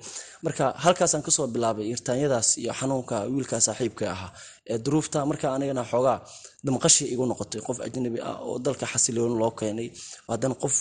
marka 0.45 0.63
halkaasaan 0.83 1.23
ka 1.27 1.31
soo 1.37 1.47
bilaabay 1.55 1.85
irtaanyadaas 1.93 2.49
iyo 2.61 2.71
xanuunka 2.79 3.15
wiilkaa 3.33 3.61
saaxiibka 3.67 4.03
ahaa 4.15 4.31
ee 4.71 4.77
duruufta 4.85 5.17
marka 5.31 5.45
anigana 5.55 5.83
xoogaa 5.91 6.17
damqashi 6.65 7.03
igu 7.13 7.23
noqotay 7.31 7.61
qof 7.67 7.77
ajnabi 7.85 8.19
ah 8.29 8.35
oo 8.47 8.55
dalka 8.65 8.85
xasiloon 8.93 9.33
loo 9.41 9.51
keenay 9.59 9.87
haddana 10.31 10.55
qof 10.63 10.75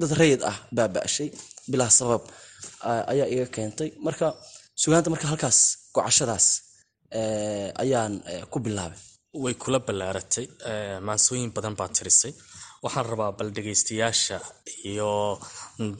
dad 0.00 0.12
rayid 0.20 0.40
ah 0.50 0.56
baaba'shay 0.76 1.28
bilaa 1.72 1.90
sabab 1.98 2.22
ayaa 3.12 3.28
iga 3.34 3.46
keentay. 3.56 3.88
Marka 4.06 4.26
sugaanta 4.82 5.08
marka 5.14 5.26
halkaas 5.32 5.58
gocashadaas 5.94 6.46
ayaan 7.82 8.12
ku 8.52 8.58
bilaabay. 8.66 8.98
Way 9.44 9.54
kula 9.62 9.78
ballaaratay 9.86 10.46
maansooyin 11.06 11.50
badan 11.56 11.74
baad 11.78 11.92
tirisay 11.96 12.32
waxaan 12.86 13.06
rabaa 13.12 13.32
bal 13.38 13.50
dhegaystayaasha 13.56 14.38
iyo 14.90 15.10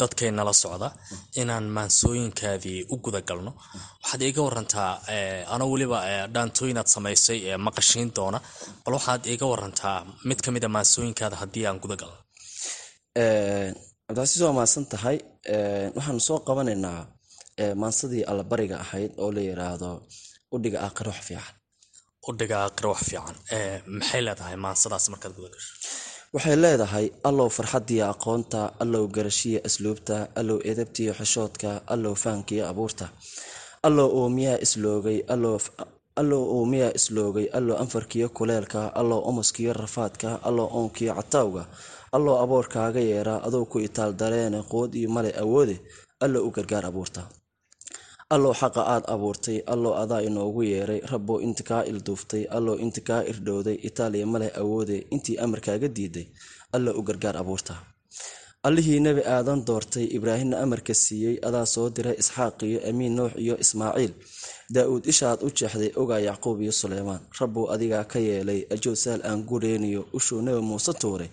dadkay 0.00 0.30
nala 0.38 0.52
socda 0.62 0.88
inaan 1.40 1.66
maansooyinkaadii 1.76 2.80
u 2.94 2.96
guda 3.04 3.20
galno. 3.28 3.52
Waxaad 4.02 4.22
iiga 4.28 4.42
warantaa 4.48 4.90
anoo 5.54 5.68
weliba 5.72 5.98
dhaantooyinaad 6.34 6.88
samaysay 6.94 7.38
ee 7.50 7.56
maqashiin 7.66 8.08
doona 8.16 8.38
bal 8.84 8.94
waxaad 8.98 9.22
iiga 9.32 9.46
warantaa 9.52 9.96
mid 10.28 10.38
ka 10.44 10.50
mida 10.56 10.68
maansooyinkaada 10.76 11.36
haddii 11.42 11.64
aan 11.68 11.78
guda 11.84 11.96
galno. 12.02 12.18
Cabdicasiis 14.06 14.42
waa 14.46 14.54
mahadsan 14.58 14.84
tahay 14.92 15.16
waxaanu 15.96 16.20
soo 16.28 16.38
qabanaynaa 16.48 17.00
maansadii 17.82 18.24
allabariga 18.30 18.76
ahayd 18.84 19.12
oo 19.22 19.30
la 19.36 19.40
yiraahdo 19.48 19.90
udhiga 20.56 20.78
aakhiro 20.86 21.10
wax 21.14 21.22
fiican. 21.28 21.54
Udhiga 22.30 22.56
aakhiro 22.64 22.88
wax 22.94 23.02
fiican. 23.10 23.36
Maxay 23.98 24.20
leedahay 24.26 24.56
maansadaas 24.64 25.06
markaad 25.12 25.32
guda 25.38 25.48
gasho 25.54 25.72
waxay 26.34 26.56
leedahay 26.64 27.06
allow 27.28 27.48
farxadiyo 27.56 28.04
aqoonta 28.14 28.60
allow 28.82 29.04
garashiya 29.16 29.60
asluubta 29.68 30.16
allow 30.40 30.58
edabtiyo 30.72 31.12
xishoodka 31.20 31.70
allow 31.94 32.14
fahankiyo 32.22 32.64
abuurta 32.72 33.06
allow 33.88 34.08
uumiyaa 34.20 34.58
isloogay 34.66 35.18
allow 36.20 36.42
uumiyaa 36.56 36.92
isloogay 36.98 37.46
allow 37.58 37.76
anfarkiyo 37.84 38.28
kuleelka 38.38 38.80
allow 39.00 39.20
omoskiyo 39.30 39.72
rafaadka 39.82 40.28
allow 40.48 40.66
oonkiyo 40.78 41.12
cataawga 41.18 41.62
allow 42.16 42.34
aboorkaaga 42.44 43.00
yeera 43.10 43.34
adou 43.46 43.64
ku 43.72 43.78
itaal 43.88 44.12
dareene 44.20 44.60
quwad 44.70 44.92
iyo 45.00 45.08
male 45.16 45.30
awoode 45.42 45.76
allow 46.24 46.42
u 46.48 46.50
gargaar 46.56 46.84
abuurta 46.90 47.22
allow 48.34 48.52
xaqa 48.60 48.82
aad 48.94 49.04
abuurtay 49.14 49.58
allow 49.74 49.92
adaa 50.02 50.20
inoogu 50.28 50.62
yeeray 50.72 51.00
rabbow 51.12 51.38
inta 51.46 51.62
kaa 51.70 51.82
ilduuftay 51.90 52.42
allow 52.56 52.76
inta 52.84 53.00
kaa 53.08 53.22
irdhowday 53.30 53.76
itaaliya 53.88 54.26
maleh 54.32 54.50
awoode 54.62 54.96
intii 55.14 55.36
amarkaaga 55.44 55.88
diiday. 55.96 56.26
Allow 56.76 56.94
u 56.98 57.02
gargaar 57.08 57.36
abuurta. 57.42 57.74
Allihii 58.66 59.00
nebi 59.06 59.22
aadan 59.34 59.60
doortay 59.66 60.06
ibraahimna 60.16 60.56
amarka 60.64 60.94
siiyey 60.94 61.36
adaa 61.48 61.66
soo 61.74 61.88
diray 61.96 62.16
isxaaq 62.22 62.58
iyo 62.70 62.80
amiin 62.90 63.14
nuux 63.16 63.32
iyo 63.44 63.54
ismaaciil. 63.64 64.12
Daa-uud 64.74 65.04
ishaad 65.12 65.38
u 65.46 65.50
jeexday 65.58 65.90
ogaa 66.02 66.18
yacquub 66.28 66.60
iyo 66.64 66.72
suleymaan 66.80 67.20
rabbow 67.40 67.64
adigaa 67.74 68.04
ka 68.12 68.18
yeelay 68.18 68.60
ajow 68.74 68.94
saal 69.02 69.20
aan 69.28 69.40
gureyniyo 69.50 70.02
ushuu 70.18 70.40
nebi 70.46 70.60
muuse 70.68 70.92
tuuray 71.00 71.30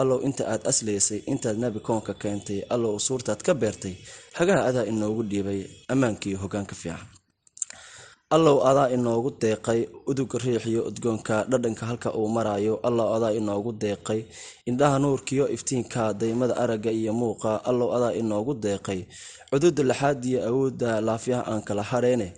allow 0.00 0.18
inta 0.28 0.42
aad 0.52 0.62
aslaysay 0.70 1.20
intaad 1.32 1.56
nebi 1.64 1.80
koonka 1.88 2.12
keentay 2.22 2.60
allow 2.74 2.94
suurtaad 3.06 3.40
ka 3.46 3.52
beertay 3.62 3.94
xagaha 4.38 4.60
adaa 4.68 4.84
inoogu 4.92 5.22
dhiibay 5.30 5.60
ammaankiiyo 5.92 6.38
hogaanka 6.44 6.74
fiican 6.82 7.04
allow 8.30 8.58
adaa 8.66 8.88
inoogu 8.90 9.30
deeqay 9.42 9.86
uduga 10.10 10.38
riixiyo 10.38 10.82
udgoonka 10.90 11.44
dhadhanka 11.50 11.86
halka 11.86 12.10
uu 12.18 12.28
marayo 12.28 12.74
allow 12.82 13.14
adaa 13.16 13.30
inoogu 13.40 13.72
deeqay 13.72 14.20
indhaha 14.66 14.98
nuurkiyo 14.98 15.44
iftiinka 15.48 16.12
daymada 16.14 16.56
aragga 16.56 16.90
iyo 16.90 17.12
muuqa. 17.12 17.62
Allow 17.64 17.88
adaa 17.96 18.12
inoogu 18.20 18.54
deeqay 18.54 19.00
cududa 19.50 19.82
laxaadiyo 19.90 20.38
awoodda 20.48 21.00
laafyaha 21.00 21.42
aan 21.52 21.62
kala 21.62 21.82
hareyne 21.82 22.28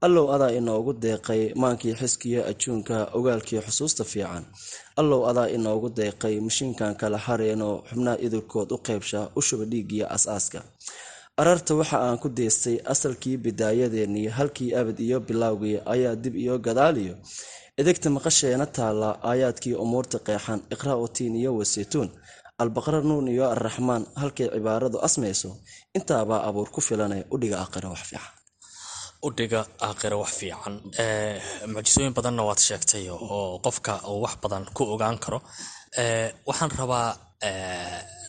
allow 0.00 0.32
adaa 0.34 0.50
inoogu 0.58 0.92
deeqay 1.04 1.52
maankii 1.62 1.94
xiskiyo 2.00 2.40
ajuunka 2.50 2.96
ogaalkiyo 3.12 3.60
xusuusta 3.66 4.04
fiican. 4.04 4.44
Allow 4.96 5.28
adaa 5.30 5.48
inoogu 5.56 5.88
deeqay 5.98 6.40
mashiinkan 6.40 6.96
kala 6.96 7.18
hareyno 7.18 7.82
xubnaha 7.88 8.16
idurkood 8.26 8.72
u 8.72 8.78
qeybsha 8.86 9.20
u 9.36 9.40
shuba 9.42 9.64
dhiigiyo 9.64 10.06
as-aaska 10.16 10.60
ararta 11.40 11.72
waxa 11.80 11.96
aan 12.06 12.18
ku 12.22 12.28
deystay 12.38 12.76
asalkii 12.92 13.36
bidaayadeennii 13.44 14.28
halkii 14.38 14.74
abad 14.80 14.98
iyo 15.06 15.18
bilowgii 15.26 15.78
ayaa 15.94 16.14
dib 16.22 16.34
iyo 16.44 16.54
gadaaliyo 16.66 17.14
edegta 17.80 18.08
maqasheena 18.16 18.66
taalla 18.76 19.08
aayaadkii 19.30 19.74
umuurta 19.84 20.18
qeexan 20.26 20.60
iqra' 20.74 20.96
watiin 21.02 21.34
iyo 21.42 21.50
waseytuun 21.58 22.08
albaqra 22.62 23.00
nuun 23.08 23.26
iyo 23.34 23.44
arraxmaan 23.54 24.04
halkay 24.20 24.48
cibaaradu 24.54 24.98
asmayso 25.06 25.50
intaabaa 25.98 26.40
abuur 26.48 26.68
ku 26.74 26.80
filane 26.86 27.18
udhiga 27.34 27.56
aakhira 27.62 27.88
wax 27.94 28.02
fiican. 28.10 28.32
Udhiga 29.28 29.60
aakhiro 29.88 30.16
wax 30.22 30.32
fiican. 30.40 30.74
Mucjisooyin 31.74 32.14
badanna 32.16 32.42
waad 32.48 32.60
sheegtay 32.66 33.04
oo 33.10 33.58
qofka 33.64 33.92
uu 34.10 34.20
wax 34.24 34.34
badan 34.42 34.64
ku 34.76 34.82
ogaan 34.94 35.18
karo 35.24 35.38
waxaan 35.98 36.70
rabaa 36.78 37.08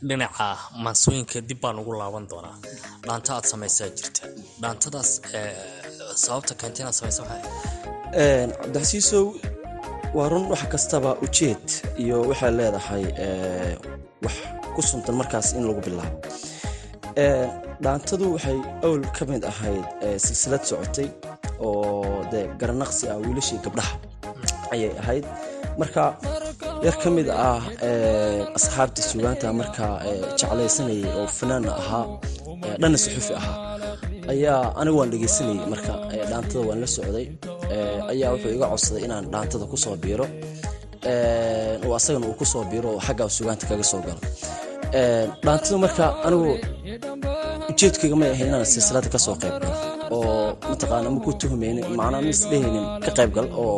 dhinaca 0.07 0.47
maansooyinka 0.83 1.41
dib 1.49 1.59
baan 1.61 1.79
ugu 1.79 1.93
laaban 1.99 2.27
doonaa. 2.29 2.57
Dhaanta 3.07 3.29
aad 3.35 3.45
samaysaa 3.51 3.89
jirta. 3.97 4.21
Dhaantadaas 4.61 5.11
sababta 6.23 6.53
keenta 6.59 6.81
inaad 6.83 6.93
samaysa 6.99 7.23
cabdixasiisow 8.61 9.25
waa 10.17 10.29
run 10.29 10.45
wax 10.51 10.63
kastaba 10.73 11.11
ujeed 11.25 11.65
iyo 12.03 12.17
waxay 12.29 12.51
leedahay 12.59 13.03
wax 14.23 14.35
ku 14.75 14.81
suntan 14.81 15.15
markaas 15.21 15.53
in 15.57 15.63
lagu 15.67 15.81
bilaabo. 15.87 16.17
Dhaantadu 17.83 18.25
waxay 18.35 18.57
owl 18.87 19.01
ka 19.17 19.25
mid 19.31 19.43
ahayd 19.51 19.85
silsilad 20.25 20.63
socotay 20.69 21.09
oo 21.65 22.23
dee 22.31 22.45
garanaqsi 22.61 23.09
ah 23.11 23.17
wiilashii 23.25 23.59
gabdhaha 23.65 23.95
ayay 24.73 24.91
ahayd. 25.01 25.25
Marka 25.79 26.03
yar 26.83 26.95
ka 27.01 27.09
mid 27.17 27.27
ah 27.29 27.61
asxaabta 28.57 29.01
sugaanta 29.09 29.47
markaa 29.59 29.93
jeclaysanayay 30.39 31.03
oo 31.19 31.27
fanaana 31.37 31.71
ahaa 31.81 32.05
dhanna 32.81 32.97
suxufi 33.03 33.33
ahaa 33.39 33.57
ayaa 34.33 34.61
anigu 34.79 34.97
waan 34.99 35.09
dhegeysanayay 35.13 35.67
marka 35.73 35.93
dhaantada 36.29 36.61
waan 36.69 36.79
la 36.83 36.87
socday 36.95 37.25
ayaa 38.11 38.29
wuxuu 38.33 38.51
iga 38.57 38.65
codsaday 38.73 39.01
inaan 39.07 39.25
dhaantada 39.33 39.65
ku 39.71 39.77
soo 39.83 39.95
biiro 40.03 40.25
oo 41.85 41.93
asagana 41.99 42.25
uu 42.29 42.37
ku 42.39 42.45
soo 42.51 42.63
biiro 42.71 42.87
oo 42.95 43.01
xaggaa 43.07 43.29
sugaanta 43.37 43.65
kaga 43.69 43.85
soo 43.91 44.01
galo. 44.07 44.21
Dhaantada 45.45 45.77
marka 45.85 46.05
anigu 46.27 46.51
ujeedkayga 47.71 48.15
may 48.21 48.29
ahayn 48.35 48.47
inaan 48.51 48.65
silsilada 48.73 49.09
ka 49.13 49.19
soo 49.25 49.35
qayb 49.41 49.55
galo 49.63 49.75
oo 50.15 50.47
mataqaana 50.69 51.09
maku 51.15 51.29
tuhmaynin 51.41 51.85
macnaa 51.99 52.21
mis 52.27 52.39
dhehaynin 52.51 52.85
ka 53.05 53.11
qaybgal 53.17 53.47
oo 53.63 53.77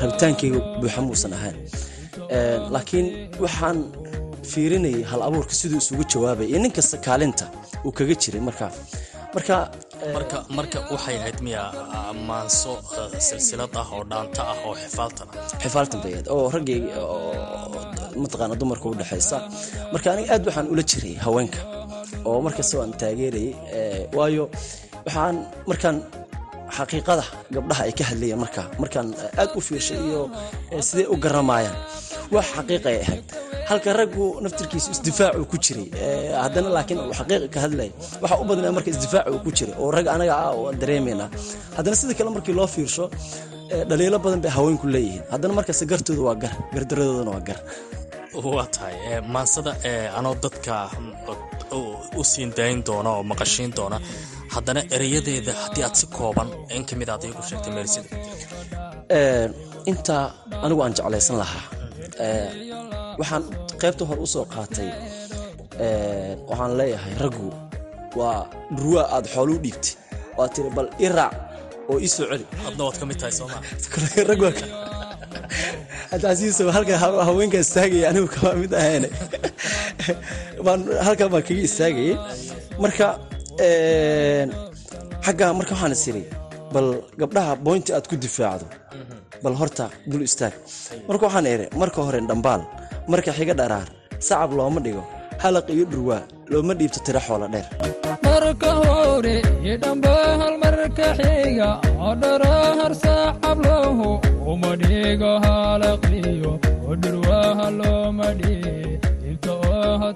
rabitaankayga 0.00 0.58
buuxa 0.80 1.00
muusan 1.06 1.32
ahayn 1.38 1.56
laakiin 2.74 3.06
waxaan 3.44 3.78
fiirinayay 4.52 5.02
hal 5.10 5.22
abuurka 5.28 5.54
siduu 5.60 5.78
isugu 5.82 6.04
jawaabay 6.12 6.46
iyo 6.50 6.58
nin 6.62 6.72
kasta 6.76 6.96
kaalinta 7.06 7.46
uu 7.84 7.92
kaga 7.98 8.14
jiray. 8.22 8.40
Marka 8.48 8.66
marka 9.34 9.56
marka 10.16 10.38
marka 10.58 10.78
waxay 10.94 11.16
ahayd 11.20 11.38
miya 11.46 11.62
maanso 12.28 12.72
silsilad 13.28 13.72
ah 13.80 13.86
oo 13.96 14.02
dhaanto 14.10 14.42
ah 14.52 14.56
oo 14.66 14.74
xifaaltan 14.82 15.28
ah. 15.34 15.44
Xifaaltan 15.62 15.98
bay 16.02 16.12
ahayd 16.14 16.28
oo 16.34 16.44
raggayga 16.54 16.94
mataqaana 18.22 18.54
dumarka 18.60 18.86
u 18.90 18.94
dhexaysa 19.00 19.36
marka 19.92 20.06
aniga 20.14 20.30
aad 20.34 20.42
waxaan 20.48 20.66
ula 20.72 20.82
jiray 20.90 21.14
haweenka 21.24 21.60
oo 22.28 22.38
markasta 22.46 22.74
waan 22.80 22.92
taageerayay 23.00 23.52
waayo 24.16 24.44
waxaan 25.06 25.36
markaan 25.70 25.96
xaqiiqada 26.76 27.24
gabdhaha 27.54 27.82
ay 27.88 27.92
ka 27.98 28.04
hadlayeen 28.10 28.40
markaa 28.44 28.66
markaan 28.82 29.08
aad 29.42 29.50
u 29.58 29.60
fiirshay 29.66 29.98
iyo 30.08 30.22
siday 30.88 31.06
u 31.12 31.16
garamayaan 31.24 31.76
wax 32.34 32.46
xaqiiqay 32.56 32.96
ahayd. 33.04 33.24
Halka 33.70 33.90
raggu 34.00 34.24
naftirkiisu 34.44 34.88
isdifaac 34.94 35.34
uu 35.40 35.46
ku 35.52 35.56
jiray 35.64 35.86
haddana 36.44 36.68
laakiin 36.76 36.98
uu 37.06 37.12
xaqiiqa 37.20 37.48
ka 37.54 37.58
hadlaya 37.64 37.92
waxaa 38.22 38.38
u 38.42 38.44
badnaa 38.50 38.72
marka 38.76 38.90
isdifaac 38.94 39.26
uu 39.34 39.40
ku 39.46 39.50
jiray 39.58 39.74
oo 39.82 39.88
rag 39.96 40.06
anaga 40.14 40.34
ah 40.44 40.50
oo 40.58 40.64
aan 40.70 40.78
dareemayna 40.82 41.26
haddana 41.76 41.96
sidii 42.00 42.16
kale 42.18 42.30
markii 42.36 42.54
loo 42.58 42.68
fiirsho 42.74 43.04
dhaliilo 43.90 44.18
badan 44.24 44.40
bay 44.44 44.52
haweenku 44.58 44.86
leeyihiin. 44.94 45.22
Haddana 45.32 45.52
markaas 45.58 45.80
gartooda 45.92 46.22
waa 46.28 46.36
gar 46.42 46.52
gardaradoodana 46.74 47.30
waa 47.36 47.44
gar. 47.48 47.58
Waa 48.56 48.66
tahay 48.74 48.94
maansada 49.34 49.72
anoo 50.18 50.34
dadka 50.44 50.74
u 52.18 52.22
siin 52.32 52.50
dayn 52.58 52.78
doona 52.86 53.10
oo 53.16 53.22
maqashiin 53.32 53.70
doona 53.78 53.98
haddana 54.54 54.80
ereyadeeda 54.96 55.52
haddii 55.62 55.84
aad 55.86 55.94
si 56.00 56.06
kooban 56.16 56.48
in 56.76 56.84
ka 56.88 56.94
mid 57.00 57.08
aad 57.14 57.22
iigu 57.26 57.42
sheegtay 57.48 57.72
meersida 57.76 58.08
intaa 59.90 60.24
anigu 60.64 60.80
aan 60.84 60.94
jeclaysan 60.98 61.36
lahaa 61.42 61.64
waxaan 63.20 63.42
qaybta 63.80 64.02
hore 64.08 64.20
u 64.26 64.28
soo 64.34 64.44
qaatay 64.54 64.88
waxaan 66.50 66.72
leeyahay 66.80 67.14
raggu 67.22 67.48
waa 68.18 68.38
dhurwaa 68.76 69.06
aad 69.16 69.26
xooluu 69.34 69.58
dhiibtay. 69.64 69.94
Waa 70.38 70.48
tiri 70.54 70.70
bal 70.76 70.88
i 71.04 71.08
raac 71.16 71.34
oo 71.90 71.98
ii 72.06 72.08
soo 72.16 72.26
celi. 72.30 72.46
Adna 72.68 72.82
waad 72.86 72.96
ka 73.00 73.04
mid 73.08 73.16
tahay 73.20 73.32
sooma 73.38 73.56
ragcasiiso 76.12 76.70
halka 76.76 76.94
haweenka 77.28 77.58
istaagaya 77.64 78.08
anigu 78.10 78.28
kama 78.34 78.52
mid 78.62 78.72
ahayne. 78.80 79.08
Baan 80.64 80.80
halkan 81.06 81.28
baan 81.32 81.42
kaga 81.48 81.62
istaagayay. 81.68 82.14
Marka 82.82 83.06
xagga 85.26 85.46
marka 85.58 85.72
waxaan 85.74 85.92
is 85.96 86.04
iri 86.10 86.22
bal 86.74 86.88
gabdhaha 87.20 87.52
boynti 87.66 87.90
aad 87.96 88.06
ku 88.10 88.14
difaacdo. 88.24 88.66
Bal 89.42 89.54
horta 89.60 89.86
dul 90.10 90.22
istaag. 90.28 90.54
Marka 91.08 91.22
waxaan 91.26 91.46
iri 91.54 91.66
marka 91.80 92.00
hore 92.06 92.18
dhambaal 92.30 92.62
marka 93.12 93.30
xiga 93.38 93.54
dharaar 93.60 93.88
sacab 94.28 94.50
looma 94.58 94.80
dhigo 94.86 95.02
halaq 95.42 95.66
iyo 95.74 95.84
dhurwaa 95.92 96.22
looma 96.50 96.72
dhiibto 96.78 96.98
tiro 97.06 97.20
xoola 97.26 97.46
dheer. 97.54 97.66
Marka 98.26 98.70
hore 98.82 99.36
idhambaal 99.72 100.54
marka 100.64 101.06
xiga 101.20 101.68
odharahar 102.10 102.92
sacab 103.04 103.58
lahu 103.68 104.08
uma 104.52 104.72
dhigo 104.82 105.32
halaqiyo 105.46 106.52
odhurwaha 106.90 107.66
looma 107.80 108.28
dhiibto 108.40 109.52
oha 109.80 110.10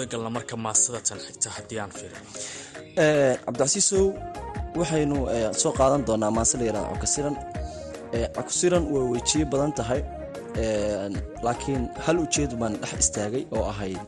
haddii 0.00 0.16
aan 0.16 0.16
guda 0.16 0.16
galna 0.16 0.30
marka 0.36 0.56
maasada 0.56 1.00
tan 1.08 1.18
xigta 1.26 1.48
haddii 1.56 1.78
aan 1.82 1.90
fiirino 1.98 2.30
cabdicasiisow 3.44 4.04
waxaynu 4.80 5.16
soo 5.62 5.72
qaadan 5.78 6.02
doonaa 6.08 6.30
maase 6.36 6.54
la 6.58 6.64
yirahda 6.68 6.88
cakasiran 6.94 7.34
cakasiran 8.36 8.84
way 8.92 9.04
wejiye 9.14 9.44
badan 9.52 9.72
tahay. 9.78 10.00
Laakiin 11.46 11.82
hal 12.04 12.16
ujeed 12.24 12.52
baan 12.60 12.74
dhex 12.82 12.92
istaagay 13.04 13.44
oo 13.56 13.64
ahayd 13.72 13.98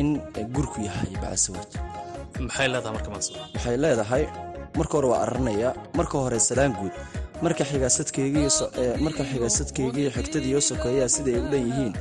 in 0.00 0.08
gurku 0.54 0.78
yahay 0.88 1.10
bacasawaj 1.22 1.70
maxay 2.46 3.76
leedahay 3.84 4.24
marka 4.78 4.94
hore 4.98 5.08
waa 5.12 5.22
aranaya. 5.26 5.70
Marka 5.98 6.16
hore 6.22 6.38
salaan 6.48 6.72
guud 6.78 6.94
marka 7.44 7.62
xigaasadkeygiiyo 9.30 10.10
xigtadiiyo 10.16 10.60
sokeeyaa 10.70 11.08
siday 11.14 11.36
u 11.40 11.48
dhan 11.52 11.62
yihiin 11.68 11.94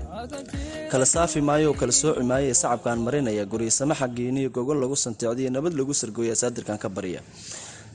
kala 0.91 1.06
saafi 1.06 1.41
maayo 1.49 1.71
kala 1.80 1.91
sooci 2.02 2.23
maayo 2.30 2.54
sacabkaan 2.62 2.99
marinaya 3.06 3.43
guriyasamo 3.52 3.93
xaggeeniyo 4.02 4.49
gogol 4.56 4.78
lagu 4.84 4.95
santeecdiyo 5.06 5.49
nabad 5.56 5.73
lagu 5.80 5.93
sargooya 6.02 6.36
saadirkan 6.41 6.78
ka 6.84 6.89
barya 6.95 7.21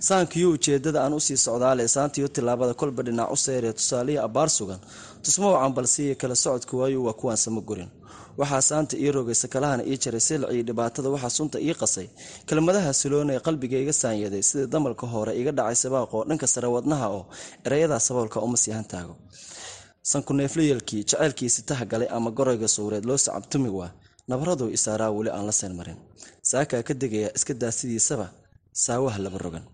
saankiyo 0.09 0.49
ujeedada 0.57 0.99
aan 1.05 1.15
u 1.15 1.21
sii 1.27 1.37
socdaale 1.47 1.85
saantiyo 1.97 2.27
tilaabada 2.35 2.75
kolba 2.81 3.01
dhinac 3.07 3.31
u 3.33 3.37
seyree 3.45 3.73
tusaaliya 3.79 4.21
abbaar 4.27 4.49
sugan. 4.57 4.79
Tusmo 5.25 5.47
wacan 5.55 5.73
balsiiya 5.77 6.15
kala 6.21 6.35
socodka 6.45 6.75
waayo 6.81 6.99
waa 7.07 7.13
kuwaan 7.21 7.37
sama 7.45 7.61
gurin. 7.69 7.89
Waxaa 8.39 8.61
saanta 8.69 8.95
ii 9.05 9.11
rogay 9.17 9.35
sakalahana 9.43 9.83
ii 9.91 9.97
jaray 10.03 10.21
silciyo 10.29 10.63
dhibaatada 10.69 11.09
waxaa 11.15 11.31
sunta 11.39 11.57
ii 11.67 11.75
qasay. 11.81 12.07
Kelmadaha 12.49 12.93
siloonee 13.01 13.39
qalbiga 13.47 13.79
iga 13.83 13.93
saanyaday 14.03 14.43
sidai 14.49 14.67
damalka 14.75 15.07
hore 15.13 15.33
iga 15.41 15.53
dhacay 15.59 15.75
sabaaqoo 15.85 16.23
dhanka 16.29 16.47
sare 16.55 16.69
wadnaha 16.75 17.07
oo 17.17 17.23
erayadaa 17.67 18.01
saboolka 18.07 18.39
uma 18.47 18.57
siihan 18.63 18.85
taago 18.93 19.15
sankuneeflayalkii 20.11 21.03
jaceylkiisi 21.11 21.63
taha 21.69 21.85
galay 21.93 22.09
ama 22.17 22.31
goroyga 22.39 22.69
suureed 22.77 23.05
loo 23.09 23.19
sacabtumi 23.27 23.69
waa 23.79 23.91
nabaraduu 24.29 24.69
isaaraa 24.77 25.11
weli 25.17 25.31
aan 25.37 25.47
la 25.47 25.53
seen 25.61 25.75
marin. 25.79 25.97
Saakaa 26.51 26.83
ka 26.89 26.95
degaya 27.03 27.31
iska 27.37 27.55
daa 27.63 27.71
sidiisaba 27.79 28.27
saawaha 28.85 29.19
laba 29.25 29.39
rogan. 29.45 29.65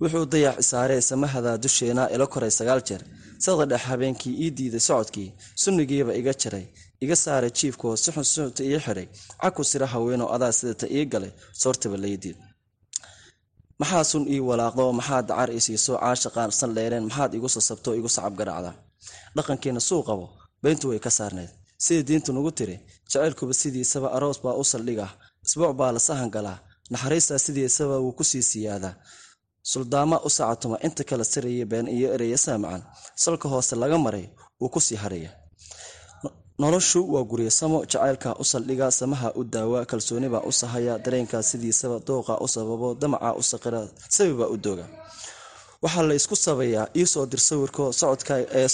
Wuxuu 0.00 0.26
dayac 0.32 0.56
isaaree 0.62 1.00
samahadaa 1.10 1.56
dusheenaa 1.64 2.08
ila 2.14 2.26
koray 2.26 2.50
sagaal 2.58 2.80
jeer. 2.88 3.02
Sada 3.44 3.64
dhex 3.70 3.82
habeenkii 3.90 4.34
ii 4.44 4.50
diiday 4.56 4.80
socodkii 4.88 5.28
sunnigiiba 5.62 6.12
iga 6.20 6.32
jaray 6.42 6.66
iga 7.04 7.16
saaray 7.24 7.50
jiifkoo 7.58 7.96
suxun 7.96 8.24
suxunta 8.24 8.62
ii 8.64 8.78
xidhay. 8.84 9.06
Caku 9.42 9.62
sira 9.70 9.86
haweenoo 9.92 10.28
adaa 10.36 10.52
sidata 10.58 10.86
ii 10.96 11.04
galay 11.12 11.32
soortaba 11.62 11.96
laydiid 12.04 12.36
maxaa 13.80 14.04
sun 14.10 14.24
ii 14.34 14.40
walaaqdo? 14.48 14.84
Maxaad 14.98 15.26
dacar 15.28 15.50
i 15.50 15.60
siiso? 15.66 15.92
Caashaqaan 16.02 16.50
san 16.58 16.70
dheereen 16.76 17.04
maxaad 17.08 17.32
igu 17.38 17.48
sasabtoo 17.56 17.94
igu 17.98 18.08
sacab 18.16 18.34
garaacda 18.40 18.72
dhaqankiina 19.36 19.80
suu 19.88 20.02
qabo 20.08 20.24
beyntu 20.62 20.84
way 20.90 20.98
ka 21.06 21.10
saarneyd 21.18 21.50
sidai 21.84 22.04
diintu 22.08 22.30
nugu 22.36 22.50
tiri 22.58 22.76
jacaylkuba 23.10 23.54
sidiisaba 23.60 24.08
aroos 24.16 24.38
baa 24.44 24.54
u 24.62 24.64
saldhiga 24.72 25.06
isbuuc 25.46 25.72
baa 25.80 25.92
la 25.96 26.00
sahan 26.08 26.30
galaa 26.36 26.58
naxariistaa 26.92 27.38
sidiisaba 27.46 27.96
wuu 28.04 28.12
ku 28.18 28.24
sii 28.30 28.42
siyaadaa. 28.50 28.94
Suldaama 29.72 30.16
u 30.26 30.30
sacatuma 30.36 30.76
inta 30.86 31.02
kala 31.08 31.24
siraya 31.32 31.66
been 31.72 31.86
iyo 31.96 32.08
ereya 32.14 32.38
saamacan 32.44 32.82
salka 33.22 33.46
hoose 33.52 33.74
laga 33.82 33.98
maray 34.04 34.26
wuu 34.60 34.68
ku 34.74 34.80
sii 34.86 34.98
haraya. 35.02 35.30
Noloshu 36.58 37.00
waa 37.14 37.24
guryasamo 37.30 37.78
jacaylkaa 37.92 38.34
u 38.42 38.44
saldhiga 38.44 38.86
samaha 38.90 39.28
u 39.34 39.44
daawa 39.44 39.80
kalsoonibaa 39.90 40.42
u 40.50 40.52
sahaya 40.60 40.94
dareenkaa 41.04 41.42
sidiisaba 41.50 41.96
dooqa 42.08 42.34
u 42.44 42.48
sababo 42.54 42.88
damacaa 43.00 43.34
u 43.40 43.42
saqira 43.50 43.80
sabibaa 44.16 44.48
u 44.54 44.56
dooga 44.64 44.86
waxaa 45.84 46.04
la 46.08 46.14
isku 46.20 46.36
sabayaa 46.46 46.86
iisoo 47.00 47.24
dir 47.32 47.40
sawirko 47.48 47.82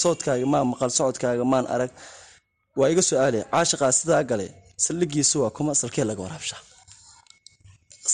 soodkaaga 0.03 0.47
maan 0.53 0.67
maqal 0.73 0.91
socodkaaga 0.99 1.45
maan 1.53 1.67
arag. 1.75 1.91
Waa 2.79 2.89
iga 2.93 3.03
su'aale 3.11 3.41
caashaqaa 3.53 3.93
sidaa 4.01 4.23
gale 4.31 4.47
saldhigiisu 4.85 5.37
waa 5.43 5.53
kuma 5.57 5.73
salkee 5.81 6.05
laga 6.11 6.23
waraabshaa 6.27 6.61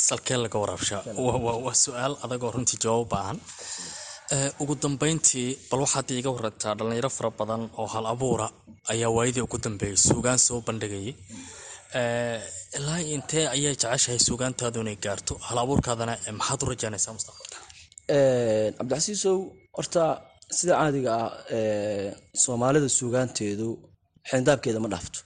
salkee 0.09 0.38
laga 0.44 0.59
waraabshaa 0.62 1.00
waa 1.66 1.74
su'aal 1.85 2.14
adagoo 2.24 2.50
runtii 2.54 2.78
jawaab 2.85 3.09
baahan. 3.12 3.38
Ugu 4.62 4.74
dambeyntii 4.85 5.48
bal 5.70 5.80
waxaad 5.85 6.09
iiga 6.16 6.30
warantaa 6.37 6.72
dhalinyaro 6.78 7.11
fara 7.16 7.30
badan 7.38 7.62
oo 7.80 7.87
hal 7.94 8.07
abuura 8.14 8.46
ayaa 8.92 9.11
waayadii 9.16 9.44
ugu 9.46 9.59
dambeeyay 9.66 9.98
suugaan 10.09 10.38
soo 10.46 10.59
bandhigayay. 10.66 11.12
Ilaa 12.78 13.00
intee 13.14 13.44
ayay 13.54 13.74
jeceshahay 13.83 14.20
suugaantaadu 14.26 14.78
inay 14.85 14.96
gaarto? 15.04 15.35
Hal 15.48 15.59
abuurkaadana 15.64 16.14
maxaad 16.38 16.61
u 16.62 16.66
rajaynaysaa 16.72 17.12
mustaqbalka 17.16 17.43
cabdicasiisow 18.09 19.37
horta 19.77 20.05
sida 20.59 20.75
caadiga 20.81 21.12
ah 21.25 21.33
soomaalida 22.45 22.88
suugaanteedu 22.99 23.69
xindaabkeeda 24.31 24.81
ma 24.85 24.88
dhaafto. 24.95 25.21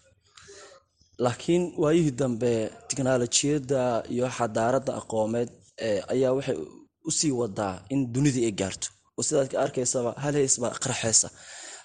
Laakiin 1.24 1.62
waayihii 1.82 2.14
dambe 2.20 2.52
tiknolojiyadda 2.88 3.80
iyo 4.14 4.26
xadaaradda 4.38 4.92
aqoomeed 5.00 5.50
ayaa 6.12 6.32
waxay 6.38 6.56
u 7.08 7.10
sii 7.18 7.32
wadaa 7.40 7.74
in 7.92 8.00
dunidii 8.14 8.44
ay 8.48 8.54
gaarto. 8.60 8.88
Oo 9.18 9.22
sidaad 9.26 9.48
ka 9.52 9.56
arkaysaba 9.64 10.10
hal 10.22 10.34
heysbaa 10.40 10.72
qarxeysa 10.84 11.28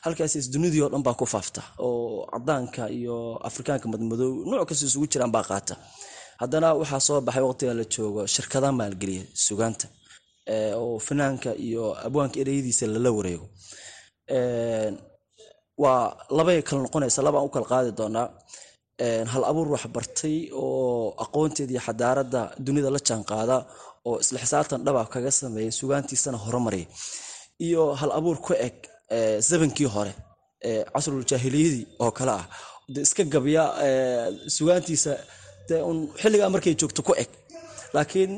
halkaas 0.06 0.34
dunidii 0.54 0.82
oo 0.86 0.90
dhan 0.94 1.04
baa 1.08 1.16
ku 1.20 1.26
faafta 1.34 1.62
oo 1.86 2.28
cadaanka 2.34 2.84
iyo 3.00 3.16
afrikaanka 3.50 3.88
madmadow 3.94 4.32
nooc 4.50 4.68
kasta 4.70 4.86
isugu 4.90 5.08
jiraan 5.12 5.32
baa 5.36 5.46
qaata. 5.50 5.76
Haddana 6.42 6.68
waxaa 6.82 7.02
soo 7.08 7.22
baxay 7.28 7.44
waqtiga 7.50 7.74
la 7.80 7.86
joogo 7.94 8.22
shirkada 8.36 8.70
maalgeliya 8.80 9.24
sugaanta 9.46 9.86
oo 10.82 11.00
finaanka 11.08 11.50
iyo 11.68 11.84
abwaanka 12.08 12.38
ereyadiisa 12.44 12.86
lala 12.94 13.10
wareego. 13.18 13.46
Waa 15.84 16.04
labay 16.38 16.62
kala 16.68 16.82
noqonaysa 16.86 17.22
labaan 17.28 17.46
u 17.48 17.50
kala 17.56 17.66
qaadi 17.72 17.92
doonaa. 18.00 18.28
Hal 19.34 19.44
abuur 19.52 19.68
wax 19.74 19.84
bartay 19.96 20.38
oo 20.54 21.16
aqoonteeda 21.24 21.72
iyo 21.74 21.82
xadaaradda 21.88 22.42
dunida 22.66 22.90
la 22.96 23.00
jaanqaada 23.08 23.58
oo 24.08 24.16
isla 24.24 24.38
xisaabtan 24.44 24.80
dhaba 24.86 25.02
kaga 25.14 25.32
sameeya 25.40 25.72
sugaantiisana 25.80 26.38
horumarya 26.46 26.86
iyo 27.68 27.82
hal 28.00 28.12
abuur 28.20 28.38
ku 28.46 28.54
eg 28.68 28.76
zamankii 29.50 29.90
hore 29.96 30.14
casrul 30.94 31.26
jaahiliyadii 31.30 31.86
oo 32.04 32.12
kale 32.18 32.32
ah. 32.40 32.46
De 32.94 33.00
iska 33.06 33.24
gabya 33.34 33.64
sugaantiisa 34.56 35.12
xilligaa 36.22 36.50
markay 36.54 36.76
joogto 36.80 37.02
ku 37.08 37.14
eg 37.24 37.30
laakiin 37.96 38.32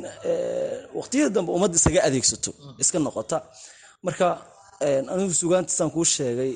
waqtiyada 0.99 1.29
dambe 1.35 1.51
ummadda 1.57 1.75
isaga 1.81 1.99
adeegsato 2.07 2.51
iska 2.83 2.97
noqota. 3.07 3.37
Marka 4.05 4.27
anigu 5.13 5.33
sugaantiisaan 5.41 5.91
kuu 5.95 6.05
sheegay 6.15 6.51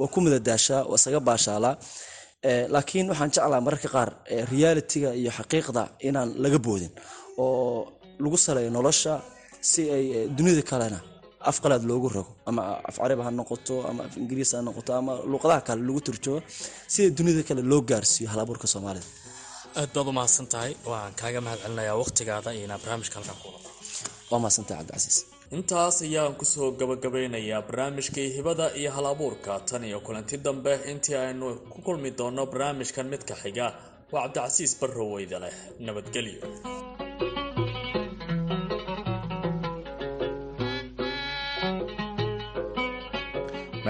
waa 0.00 0.08
ku 0.14 0.18
madadaashaa 0.24 0.82
waa 0.90 0.98
isaga 1.00 1.20
baashaalaa 1.28 1.74
laakiin 2.74 3.06
waxaan 3.10 3.30
jeclaa 3.34 3.60
mararka 3.66 3.88
qaar 3.94 4.08
realitiga 4.52 5.10
iyo 5.20 5.30
xaqiiqda 5.38 5.82
inaan 6.08 6.28
laga 6.44 6.58
boodin 6.66 6.92
oo 7.42 7.92
lagu 8.24 8.36
saleeyo 8.46 8.70
nolosha 8.76 9.12
si 9.70 9.82
ay 9.96 10.04
dunida 10.36 10.62
kalena 10.70 10.98
af 11.50 11.56
qalaad 11.62 11.82
loogu 11.90 12.08
rogo 12.16 12.32
ama 12.48 12.62
af 12.88 12.96
carabi 13.02 13.22
ha 13.26 13.30
noqoto 13.40 13.74
ama 13.90 14.00
af 14.08 14.14
ingiriis 14.20 14.50
ha 14.56 14.60
noqoto 14.68 14.90
ama 15.00 15.12
luuqadaha 15.30 15.60
kale 15.68 15.80
lagu 15.88 16.00
turjumo 16.06 16.38
sida 16.92 17.08
dunida 17.18 17.42
kale 17.48 17.62
loo 17.70 17.80
gaarsiiyo 17.90 18.28
halabuurka 18.32 18.66
soomaalida 18.72 19.06
aad 19.78 19.90
baad 19.94 20.08
u 20.10 20.12
mahadsan 20.18 20.46
tahay 20.52 20.72
waan 20.90 21.12
kaaga 21.20 21.40
mahad 21.46 21.60
celinayaa 21.64 21.96
waqtigaada 22.02 22.50
iyo 22.56 22.64
inaa 22.68 22.78
barnaamijka 22.82 23.16
halkan 23.18 23.38
ku 23.42 23.48
wado. 23.54 23.68
Waa 24.30 24.40
mahadsantahay 24.42 24.78
cabdicasiis 24.84 25.18
intaas 25.56 25.96
ayaan 26.06 26.34
ku 26.40 26.44
soo 26.54 26.68
gabagabeynayaa 26.80 27.62
barnaamijkii 27.68 28.28
hibada 28.36 28.66
iyo 28.80 28.90
hal 28.96 29.06
abuurka. 29.12 29.52
Tan 29.68 29.84
iyo 29.88 29.98
kulanti 30.06 30.36
dambe 30.44 30.72
intii 30.92 31.16
aynu 31.24 31.46
ku 31.72 31.78
kulmi 31.86 32.10
doono 32.18 32.42
barnaamijkan 32.52 33.06
midka 33.12 33.34
xiga 33.42 33.66
waa 34.12 34.22
cabdicasiis 34.24 34.72
barroweyda 34.80 35.38
leh 35.44 35.54
nabadgelyo 35.86 36.40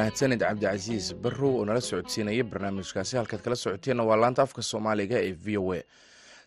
mahadsanid 0.00 0.40
cabdicasiis 0.40 1.06
barrow 1.22 1.52
oo 1.60 1.64
nala 1.68 1.80
socodsiinaya 1.80 2.44
barnaamijkaasi. 2.52 3.16
Halkaad 3.20 3.42
kala 3.44 3.56
socoteenna 3.56 4.04
waa 4.08 4.16
laanta 4.16 4.42
afka 4.46 4.62
soomaaliga 4.62 5.18
ee 5.28 5.32
v 5.44 5.56
o 5.60 5.72
a. 5.76 5.80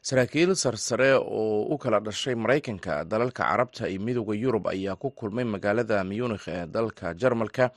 Saraakiil 0.02 0.56
sarsare 0.56 1.14
oo 1.14 1.62
u 1.74 1.78
kala 1.78 2.00
dhashay 2.00 2.36
maraykanka 2.36 3.06
dalalka 3.06 3.44
carabta 3.46 3.88
iyo 3.90 4.02
midooda 4.02 4.34
yurub 4.44 4.68
ayaa 4.68 4.96
ku 4.96 5.12
kulmay 5.12 5.46
magaalada 5.46 6.04
munikh 6.04 6.48
ee 6.48 6.66
dalka 6.66 7.14
jarmalka 7.14 7.70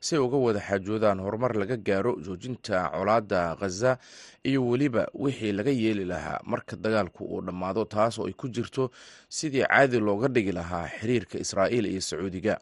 si 0.00 0.14
ay 0.16 0.20
uga 0.22 0.36
wada 0.36 0.60
xaajoodaan 0.60 1.20
horumar 1.20 1.52
laga 1.60 1.76
gaaro 1.76 2.16
joojinta 2.24 2.90
colaadda 2.94 3.56
khaza 3.60 3.98
iyo 4.44 4.60
weliba 4.70 5.06
wixii 5.14 5.52
laga 5.52 5.70
yeeli 5.70 6.04
lahaa 6.04 6.40
marka 6.46 6.76
dagaalku 6.76 7.24
uu 7.24 7.40
dhammaado 7.46 7.84
taas 7.84 8.18
oo 8.18 8.26
ay 8.26 8.32
ku 8.32 8.48
jirto 8.48 8.90
sidii 9.28 9.66
caadi 9.68 9.98
looga 10.00 10.28
dhigi 10.28 10.52
lahaa 10.52 10.86
xiriirka 10.98 11.38
israa'iil 11.44 11.86
iyo 11.92 12.00
sacuudiga 12.00 12.54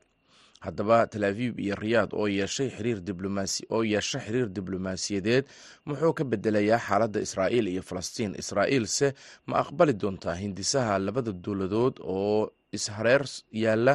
haddaba 0.66 0.98
tel 1.12 1.24
aviv 1.30 1.52
iyo 1.64 1.74
riyaad 1.84 2.10
oo 2.20 2.26
yeeshay 2.38 2.68
xiriir 2.76 2.98
diblomaasi 3.08 3.62
oo 3.74 3.82
yeesha 3.92 4.18
xiriir 4.24 4.48
diblomaasiyadeed 4.56 5.44
muxuu 5.86 6.12
ka 6.18 6.24
bedelayaa 6.32 6.78
xaaladda 6.88 7.20
israa'iil 7.26 7.66
iyo 7.74 7.82
falastiin. 7.90 8.32
Israa'iilse 8.42 9.08
ma 9.46 9.54
aqbali 9.62 9.92
doontaa 10.02 10.34
hindisaha 10.42 10.98
labada 11.06 11.32
dowladood 11.44 11.94
oo 12.02 12.50
ishareer 12.76 13.22
yaalla 13.62 13.94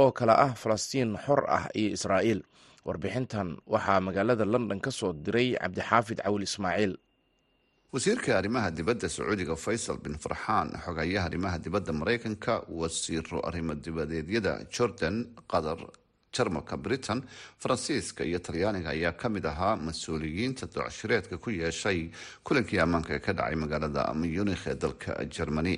oo 0.00 0.12
kala 0.18 0.34
ah 0.46 0.52
falastiin 0.62 1.16
xor 1.24 1.40
ah 1.56 1.64
iyo 1.80 1.90
israa'iil. 1.96 2.40
Warbixintan 2.86 3.48
waxaa 3.66 4.00
magaalada 4.06 4.44
london 4.52 4.78
ka 4.84 4.90
soo 4.98 5.12
diray 5.24 5.48
cabdixaafid 5.62 6.18
cawil 6.22 6.42
ismaaciil 6.46 6.92
wasiirka 7.92 8.36
arrimaha 8.38 8.70
dibadda 8.70 9.08
sacuudiga 9.08 9.56
faysal 9.56 9.98
bin 10.04 10.14
farxaan 10.18 10.68
xogayaha 10.84 11.26
arrimaha 11.28 11.58
dibadda 11.58 11.92
maraykanka 11.92 12.54
wasiiro 12.68 13.40
arrimo 13.48 13.74
dibadeedyada 13.74 14.66
jordan 14.76 15.16
qatar 15.52 15.78
jarmalka 16.36 16.76
britain 16.76 17.22
faransiiska 17.62 18.24
iyo 18.24 18.38
talyaaniga 18.38 18.90
ayaa 18.90 19.12
ka 19.12 19.28
mid 19.28 19.44
ahaa 19.46 19.76
mas'uuliyiinta 19.76 20.66
docshireedka 20.74 21.38
ku 21.38 21.50
yeeshay 21.50 22.10
kulankii 22.44 22.80
ammaanka 22.84 23.18
ka 23.26 23.32
dhacay 23.32 23.56
magaalada 23.56 24.12
munikh 24.14 24.66
ee 24.66 24.74
dalka 24.74 25.24
germany 25.36 25.74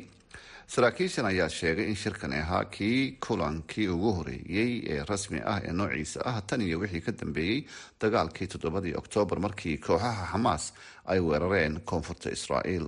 saraakiishan 0.73 1.25
ayaa 1.27 1.49
sheegay 1.49 1.87
in 1.89 1.97
shirkani 1.97 2.37
ahaa 2.45 2.65
kii 2.65 3.13
kulankii 3.27 3.89
ugu 3.89 4.13
horeeyey 4.13 4.73
ee 4.95 5.05
rasmi 5.09 5.41
ah 5.53 5.61
ee 5.65 5.73
noociisa 5.73 6.21
ah 6.31 6.43
tan 6.47 6.61
iyo 6.61 6.79
wixii 6.83 7.01
ka 7.07 7.13
dambeeyey 7.21 7.65
dagaalkii 8.01 8.47
toddobadii 8.53 8.93
oktoobar 9.01 9.39
markii 9.41 9.79
kooxaha 9.87 10.27
xamaas 10.33 10.73
ay 11.09 11.21
weerareen 11.25 11.81
koonfurta 11.85 12.29
israa'iil. 12.31 12.85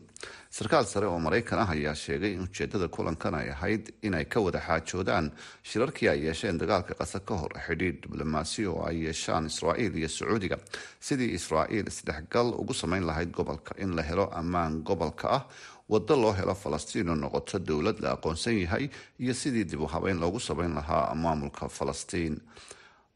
Sarkaal 0.50 0.84
sare 0.84 1.06
oo 1.06 1.18
maraykan 1.18 1.58
ah 1.58 1.70
ayaa 1.72 1.94
sheegay 1.94 2.32
in 2.36 2.42
ujeedada 2.44 2.88
kulankan 2.88 3.34
ay 3.34 3.48
ahayd 3.50 3.88
inay 4.02 4.24
ka 4.24 4.40
wada 4.44 4.60
xaajoodaan 4.66 5.32
shirarkii 5.62 6.08
ay 6.12 6.20
yeesheen 6.26 6.58
dagaalka 6.60 6.94
qasa 7.00 7.20
ka 7.20 7.34
hor 7.40 7.52
xidhiidh 7.66 8.02
diblomaasi 8.04 8.66
oo 8.66 8.84
ay 8.84 9.04
yeeshaan 9.06 9.46
israa'iil 9.46 9.96
iyo 9.96 10.08
sacuudiga. 10.08 10.58
Sidii 11.00 11.32
israa'iil 11.38 11.88
isdhexgal 11.88 12.52
ugu 12.60 12.74
sameyn 12.74 13.06
lahayd 13.08 13.32
gobolka 13.32 13.72
in 13.78 13.96
la 13.96 14.02
helo 14.02 14.28
ammaan 14.40 14.82
gobolka 14.84 15.28
ah 15.38 15.42
waddo 15.92 16.14
loo 16.22 16.33
helo 16.38 16.55
falastiin 16.55 17.09
oo 17.09 17.14
noqoto 17.22 17.59
dowlad 17.68 17.98
la 18.05 18.11
aqoonsan 18.16 18.57
yahay 18.64 18.85
iyo 19.22 19.35
sidii 19.35 19.64
dib 19.70 19.81
u 19.81 19.87
habeyn 19.94 20.18
loogu 20.22 20.40
sameyn 20.40 20.74
lahaa 20.79 21.14
maamulka 21.14 21.68
falastiin. 21.68 22.37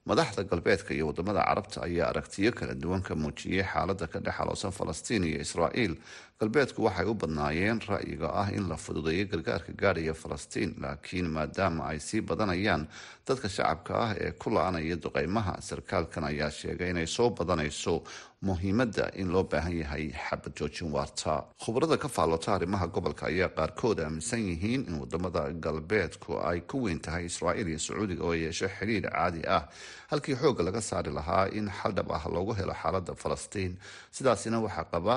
Madaxda 0.09 0.43
galbeedka 0.51 0.91
iyo 0.95 1.07
waddamada 1.09 1.43
carabta 1.49 1.79
ayaa 1.87 2.09
aragtiyo 2.13 2.51
kala 2.59 2.75
duwan 2.83 3.03
ka 3.03 3.15
muujiyey 3.15 3.65
xaalada 3.73 4.07
ka 4.13 4.19
dhex 4.21 4.37
aloosan 4.43 4.73
falastiin 4.79 5.25
iyo 5.25 5.39
israa'iil 5.47 5.95
galbeedku 6.41 6.83
waxay 6.83 7.07
u 7.07 7.15
badnaayeen 7.15 7.79
ra'yiga 7.87 8.29
ah 8.43 8.49
in 8.51 8.67
la 8.69 8.77
fududeeyo 8.77 9.27
gargaarka 9.33 9.73
gaadhaya 9.83 10.15
falastiin 10.23 10.75
laakiin 10.83 11.29
maadaama 11.37 11.87
ay 11.91 11.99
sii 12.07 12.21
badanayaan 12.31 12.89
dadka 13.29 13.49
shacabka 13.49 13.93
ah 14.05 14.11
ee 14.25 14.33
ku 14.33 14.51
la-anaya 14.51 14.97
duqeymaha 15.05 15.55
sarkaalkan 15.69 16.25
ayaa 16.31 16.51
sheegay 16.51 16.91
inay 16.91 17.07
soo 17.07 17.31
badanayso 17.31 17.95
muhiimadda 18.43 19.05
in 19.21 19.31
loo 19.33 19.45
baahan 19.53 19.77
yahay 19.83 20.11
xabad 20.27 20.53
joojin 20.59 20.91
waarta. 20.93 21.45
Khubarada 21.63 21.97
ka 22.03 22.09
faallota 22.09 22.55
arrimaha 22.55 22.87
gobolka 22.95 23.27
ayaa 23.31 23.49
qaarkood 23.57 23.99
aaminsan 24.03 24.43
yihiin 24.51 24.83
in 24.91 24.99
waddamada 25.01 25.43
galbeedku 25.65 26.43
ay 26.51 26.61
ku 26.61 26.83
weyn 26.85 26.99
tahay 27.01 27.25
israa'iil 27.31 27.69
iyo 27.73 27.79
sacuudiga 27.79 28.25
oo 28.27 28.35
yeesho 28.35 28.67
xidhiir 28.69 29.07
caadi 29.09 29.43
ah 29.57 29.63
halkii 30.11 30.35
xoogga 30.43 30.63
laga 30.67 30.81
saari 30.83 31.11
lahaa 31.15 31.47
in 31.59 31.71
xal 31.79 31.93
dhab 31.95 32.11
ah 32.13 32.25
loogu 32.35 32.53
helo 32.59 32.75
xaalada 32.83 33.15
falastiin. 33.23 33.79
Sidaasina 34.11 34.59
waxaa 34.67 34.85
qaba 34.93 35.17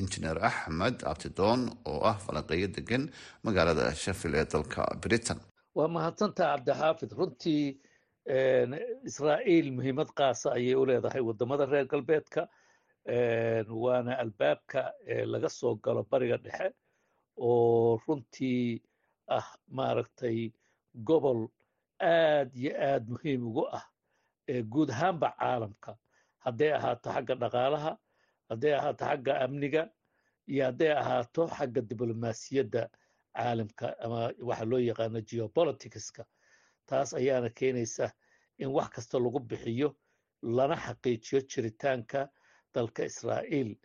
injineer 0.00 0.38
axmed 0.48 0.96
abtidoon 1.10 1.60
oo 1.90 2.00
ah 2.10 2.16
falanqeeyo 2.24 2.68
degan 2.76 3.04
magaalada 3.46 3.94
shafil 4.02 4.34
ee 4.40 4.44
dalka 4.52 4.82
britain. 5.04 5.38
Waa 5.76 5.88
mahadsantaha 5.96 6.52
cabdixaafid. 6.56 7.10
Runtii 7.18 7.64
israa'iil 9.08 9.68
muhiimad 9.76 10.10
qaasa 10.18 10.48
ayay 10.58 10.74
u 10.80 10.84
leedahay 10.90 11.22
waddamada 11.28 11.66
reer 11.72 11.86
galbeedka. 11.92 12.42
Waana 13.84 14.12
albaabka 14.22 14.80
laga 15.32 15.48
soo 15.58 15.74
galo 15.84 16.02
bariga 16.10 16.36
dhexe 16.44 16.68
oo 17.48 18.00
runtii 18.06 18.82
ah 19.38 19.46
maaragtay 19.78 20.38
gobol 21.08 21.40
aad 22.00 22.50
iyo 22.62 22.72
aad 22.88 23.04
muhiim 23.14 23.40
ugu 23.50 23.64
ah 23.78 23.84
guud 24.72 24.90
ahaanba 24.90 25.28
caalamka. 25.40 25.92
Hadday 26.44 26.70
ahaato 26.78 27.08
xagga 27.14 27.34
dhaqaalaha 27.42 27.92
hadday 28.48 28.74
ahaato 28.74 29.04
xagga 29.04 29.32
amniga 29.44 29.82
iyo 30.48 30.64
hadday 30.64 30.92
ahaato 30.92 31.48
xagga 31.48 31.80
diblomaasiyadda 31.80 32.82
caalamka 33.36 33.86
ama 34.04 34.32
waxa 34.48 34.64
loo 34.64 34.78
yaqaano 34.78 35.20
geopoliticska 35.20 36.24
taas 36.86 37.14
ayaana 37.14 37.50
keenaysa 37.50 38.10
in 38.58 38.68
wax 38.68 38.88
kasta 38.90 39.18
lagu 39.18 39.40
bixiyo 39.40 39.96
lana 40.42 40.76
xaqiijiyo 40.76 41.40
jiritaanka 41.50 42.28
dalka 42.74 43.04
israa'iil 43.04 43.76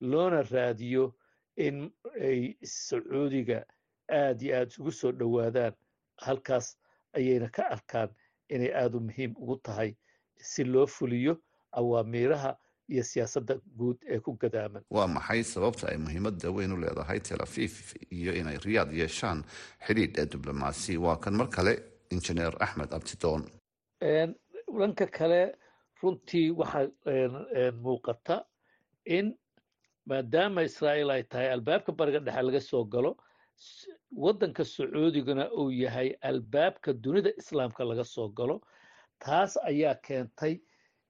loona 0.00 0.42
raadiyo 0.42 1.14
in 1.56 1.90
ay 2.20 2.54
sacuudiga 2.62 3.64
aad 4.10 4.42
iyo 4.42 4.56
aad 4.58 4.68
isugu 4.68 4.92
soo 4.92 5.12
dhowaadaan. 5.12 5.74
Halkaas 6.20 6.76
ayayna 7.12 7.48
ka 7.50 7.62
arkaan 7.70 8.10
inay 8.48 8.72
aad 8.74 8.94
u 8.94 9.00
muhiim 9.00 9.34
ugu 9.36 9.56
tahay 9.56 9.96
si 10.36 10.64
loo 10.64 10.86
fuliyo 10.86 11.34
awaamiiraha 11.72 12.56
iyo 12.94 13.02
siyaasadda 13.12 13.54
guud 13.78 13.98
ee 14.14 14.18
ku 14.20 14.32
gadaaman. 14.42 14.82
Waa 14.96 15.06
maxay 15.16 15.42
sababta 15.54 15.88
ay 15.92 15.96
muhiimadda 16.04 16.50
weyn 16.56 16.72
u 16.72 16.76
leedahay 16.84 17.20
tel 17.20 17.42
aviv 17.46 17.72
iyo 18.18 18.32
inay 18.40 18.58
riyaad 18.66 18.92
yeeshaan 19.00 19.44
xidhiidh 19.86 20.18
ee 20.22 20.26
diblomaasi? 20.34 20.98
Waa 21.06 21.16
kan 21.16 21.34
mar 21.40 21.48
kale 21.56 21.72
injineer 22.10 22.54
axmed 22.64 22.92
abtidoon. 22.98 23.42
Dhanka 24.78 25.06
kale 25.18 25.40
runtii 26.02 26.50
waxaa 26.60 26.86
muuqata 27.84 28.36
in 29.16 29.26
maadaama 30.10 30.62
israa'iil 30.68 31.10
ay 31.10 31.22
tahay 31.32 31.48
albaabka 31.56 31.92
bariga 31.92 32.20
dhexe 32.26 32.42
laga 32.48 32.60
soo 32.60 32.84
galo 32.84 33.12
waddanka 34.24 34.64
sacuudiguna 34.64 35.44
uu 35.60 35.70
yahay 35.70 36.08
albaabka 36.30 36.92
dunida 37.04 37.30
islaamka 37.40 37.84
laga 37.84 38.04
soo 38.04 38.28
galo 38.38 38.56
taas 39.24 39.52
ayaa 39.70 39.94
keentay 40.06 40.54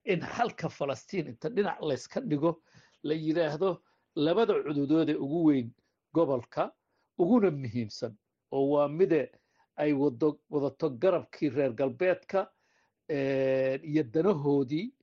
in 0.05 0.21
xalka 0.21 0.69
falastiin 0.69 1.27
inta 1.27 1.49
dhinac 1.49 1.81
layska 1.81 2.19
dhigo 2.21 2.61
la 3.03 3.13
yidhaahdo 3.13 3.81
labada 4.15 4.53
cududoode 4.63 5.15
ugu 5.15 5.43
weyn 5.47 5.71
gobolka 6.13 6.71
uguna 7.17 7.51
muhiimsan 7.51 8.13
oo 8.51 8.65
waa 8.71 8.87
mide 8.87 9.31
ay 9.77 9.93
wadato 10.49 10.89
garabkii 10.89 11.49
reer 11.49 11.73
galbeedka 11.73 12.49
iyo 13.89 14.03
danahoodii 14.03 14.93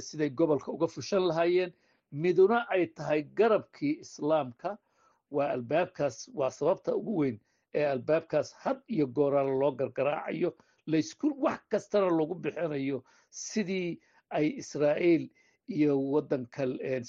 siday 0.00 0.30
gobolka 0.30 0.72
uga 0.72 0.86
fushan 0.86 1.22
lahaayeen. 1.28 1.72
Miduna 2.12 2.66
ay 2.70 2.86
tahay 2.86 3.22
garabkii 3.22 3.98
islaamka. 4.00 4.78
Waa 5.30 5.50
albaabkaas 5.50 6.30
waa 6.34 6.50
sababta 6.50 6.94
ugu 6.96 7.16
weyn 7.18 7.40
ee 7.74 7.84
albaabkaas 7.86 8.52
had 8.54 8.78
iyo 8.88 9.06
gooraala 9.06 9.50
loo 9.50 9.72
gargaraacayo. 9.72 10.54
Laysku 10.86 11.34
wax 11.42 11.60
kastana 11.68 12.06
lagu 12.10 12.34
bixinayo 12.34 13.04
sidii 13.30 14.00
ay 14.38 14.46
israa'iil 14.62 15.24
iyo 15.76 15.92
waddanka 16.12 16.62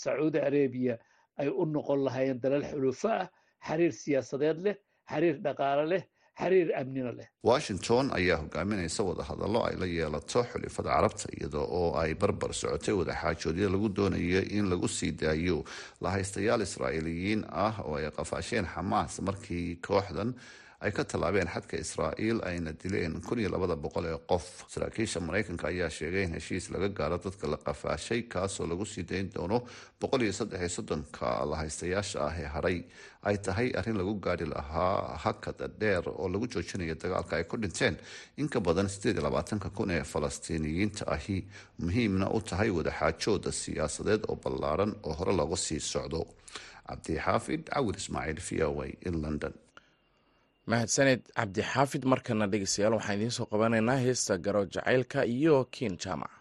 sacuudi 0.04 0.40
arabiya 0.50 0.96
ay 1.42 1.50
u 1.50 1.66
noqon 1.66 2.00
lahaayeen 2.08 2.40
dalal 2.44 2.64
xulufo 2.72 3.10
ah 3.22 3.28
xiriir 3.68 3.94
siyaasadeed 4.02 4.58
leh 4.66 4.76
xiriir 5.12 5.38
dhaqaale 5.46 5.86
leh 5.94 6.04
xiriir 6.40 6.70
amnina 6.82 7.12
leh. 7.18 7.28
Washington 7.44 8.06
ayaa 8.18 8.38
hogaaminaysa 8.44 9.04
wadahadallo 9.10 9.60
ay 9.68 9.76
la 9.82 9.86
yeelato 9.96 10.44
xulifada 10.52 10.90
carabta 10.96 11.28
iyada 11.38 11.60
oo 11.80 11.90
ay 12.02 12.12
barbar 12.22 12.52
socotay 12.62 12.94
wadaxaajoodyo 13.00 13.68
lagu 13.76 13.88
doonayo 13.98 14.42
in 14.58 14.66
lagu 14.72 14.88
sii 14.98 15.12
daayo 15.22 15.58
lahaystayaal 16.04 16.62
israa'iiliyiin 16.68 17.42
ah 17.66 17.76
oo 17.88 17.96
ay 18.00 18.12
qafaasheen 18.20 18.66
xamaas 18.74 19.14
markii 19.28 19.68
kooxdan 19.88 20.30
ay 20.82 20.92
ka 20.92 21.04
tallaabeen 21.04 21.48
xadka 21.48 21.78
israa'iil 21.78 22.40
ayna 22.50 22.72
dileen 22.74 23.22
kun 23.22 23.40
iyo 23.40 23.50
labada 23.50 23.76
boqol 23.76 24.06
ee 24.06 24.18
qof. 24.32 24.46
Saraakiisha 24.74 25.20
maraykanka 25.20 25.68
ayaa 25.68 25.90
sheegay 25.90 26.24
in 26.28 26.34
heshiis 26.38 26.70
laga 26.74 26.90
gaaro 26.90 27.18
dadka 27.18 27.48
la 27.48 27.58
qafaashay 27.58 28.22
kaasoo 28.34 28.68
lagu 28.68 28.86
sii 28.86 29.04
dayn 29.04 29.30
doono 29.36 29.64
boqol 30.02 30.22
iyo 30.24 30.34
saddex 30.34 30.60
iyo 30.60 30.70
soddonka 30.78 31.46
lahaystayaasha 31.52 32.20
ah 32.28 32.34
ee 32.42 32.48
hadhay 32.56 32.78
ay 33.30 33.38
tahay 33.46 33.68
arrin 33.80 33.98
lagu 33.98 34.14
gaari 34.26 34.46
lahaa 34.46 35.18
hakad 35.24 35.60
dheer 35.80 36.04
oo 36.10 36.28
lagu 36.30 36.46
joojinayo 36.54 36.96
dagaalka 36.96 37.34
ay 37.40 37.44
ku 37.50 37.58
dhinteen. 37.58 37.96
In 38.38 38.50
ka 38.50 38.60
badan 38.60 38.90
sideed 38.90 39.16
iyo 39.18 39.24
labaatanka 39.28 39.70
kun 39.70 39.90
ee 39.92 40.04
falastiiniyiinta 40.04 41.08
ahi 41.16 41.38
muhiimna 41.80 42.30
u 42.30 42.42
tahay 42.42 42.70
wadaxaajooda 42.70 43.52
siyaasadeed 43.52 44.22
oo 44.30 44.36
ballaaran 44.44 44.92
oo 45.04 45.14
hore 45.14 45.34
looga 45.34 45.56
sii 45.58 45.80
socdo. 45.80 46.22
Cabdixaafid 46.88 47.64
cawir 47.74 47.96
ismaaciil 47.98 48.40
v 48.48 48.64
o 48.68 48.82
a 48.84 48.88
in 49.10 49.16
london 49.24 49.54
mahadsaned 50.72 51.22
cabdixaafid 51.38 52.04
markana 52.14 52.46
dhegeystayaal 52.52 52.94
waxaan 52.98 53.18
idiin 53.20 53.32
soo 53.38 53.46
qabanaynaa 53.52 53.98
heesta 54.06 54.38
garo 54.46 54.62
jacaylka 54.76 55.20
iyo 55.36 55.56
kiin 55.76 55.98
jaamac 56.04 56.32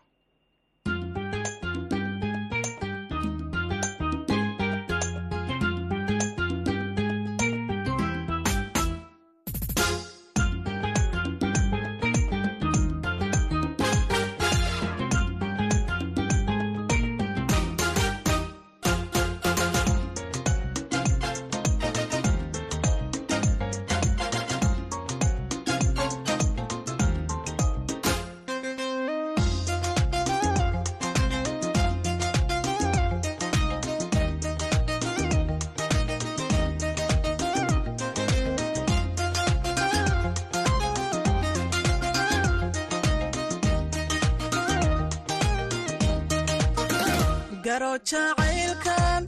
garo 47.75 47.93
jacaylkan 48.11 49.25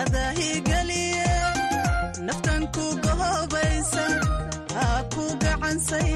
adaahigeliye 0.00 1.30
naftan 2.28 2.62
ku 2.76 2.84
gohobaysa 3.04 4.04
haa 4.76 5.00
ku 5.14 5.24
gacansay 5.44 6.10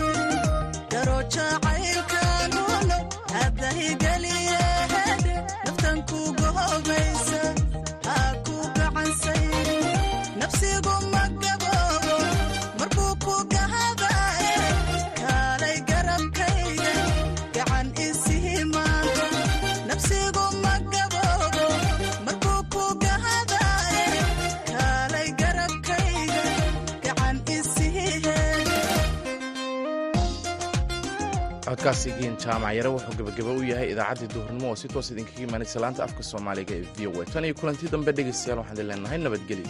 garo 0.93 1.19
jacaylkan 1.35 2.53
codkaasi 31.71 32.11
giin 32.19 32.35
jaamac 32.45 32.73
yare 32.79 32.89
wuxuu 32.95 33.15
gebagaba 33.19 33.51
u 33.61 33.63
yahay 33.71 33.89
idaacaddii 33.95 34.31
duhurnimo 34.35 34.67
oo 34.73 34.77
si 34.83 34.89
toos 34.93 35.11
idinkaga 35.13 35.43
imaanaysa 35.49 35.81
laanta 35.85 36.01
afka 36.07 36.23
soomaaliga 36.31 36.75
ee 36.79 36.85
v 36.97 37.07
o 37.09 37.23
a. 37.23 37.25
Tan 37.33 37.45
iyo 37.45 37.55
kulantii 37.61 37.91
dambe 37.95 38.11
dhegaystayaal 38.19 38.59
waxaan 38.61 38.77
idin 38.79 38.89
leenahay 38.91 39.19
nabadgelyo 39.27 39.69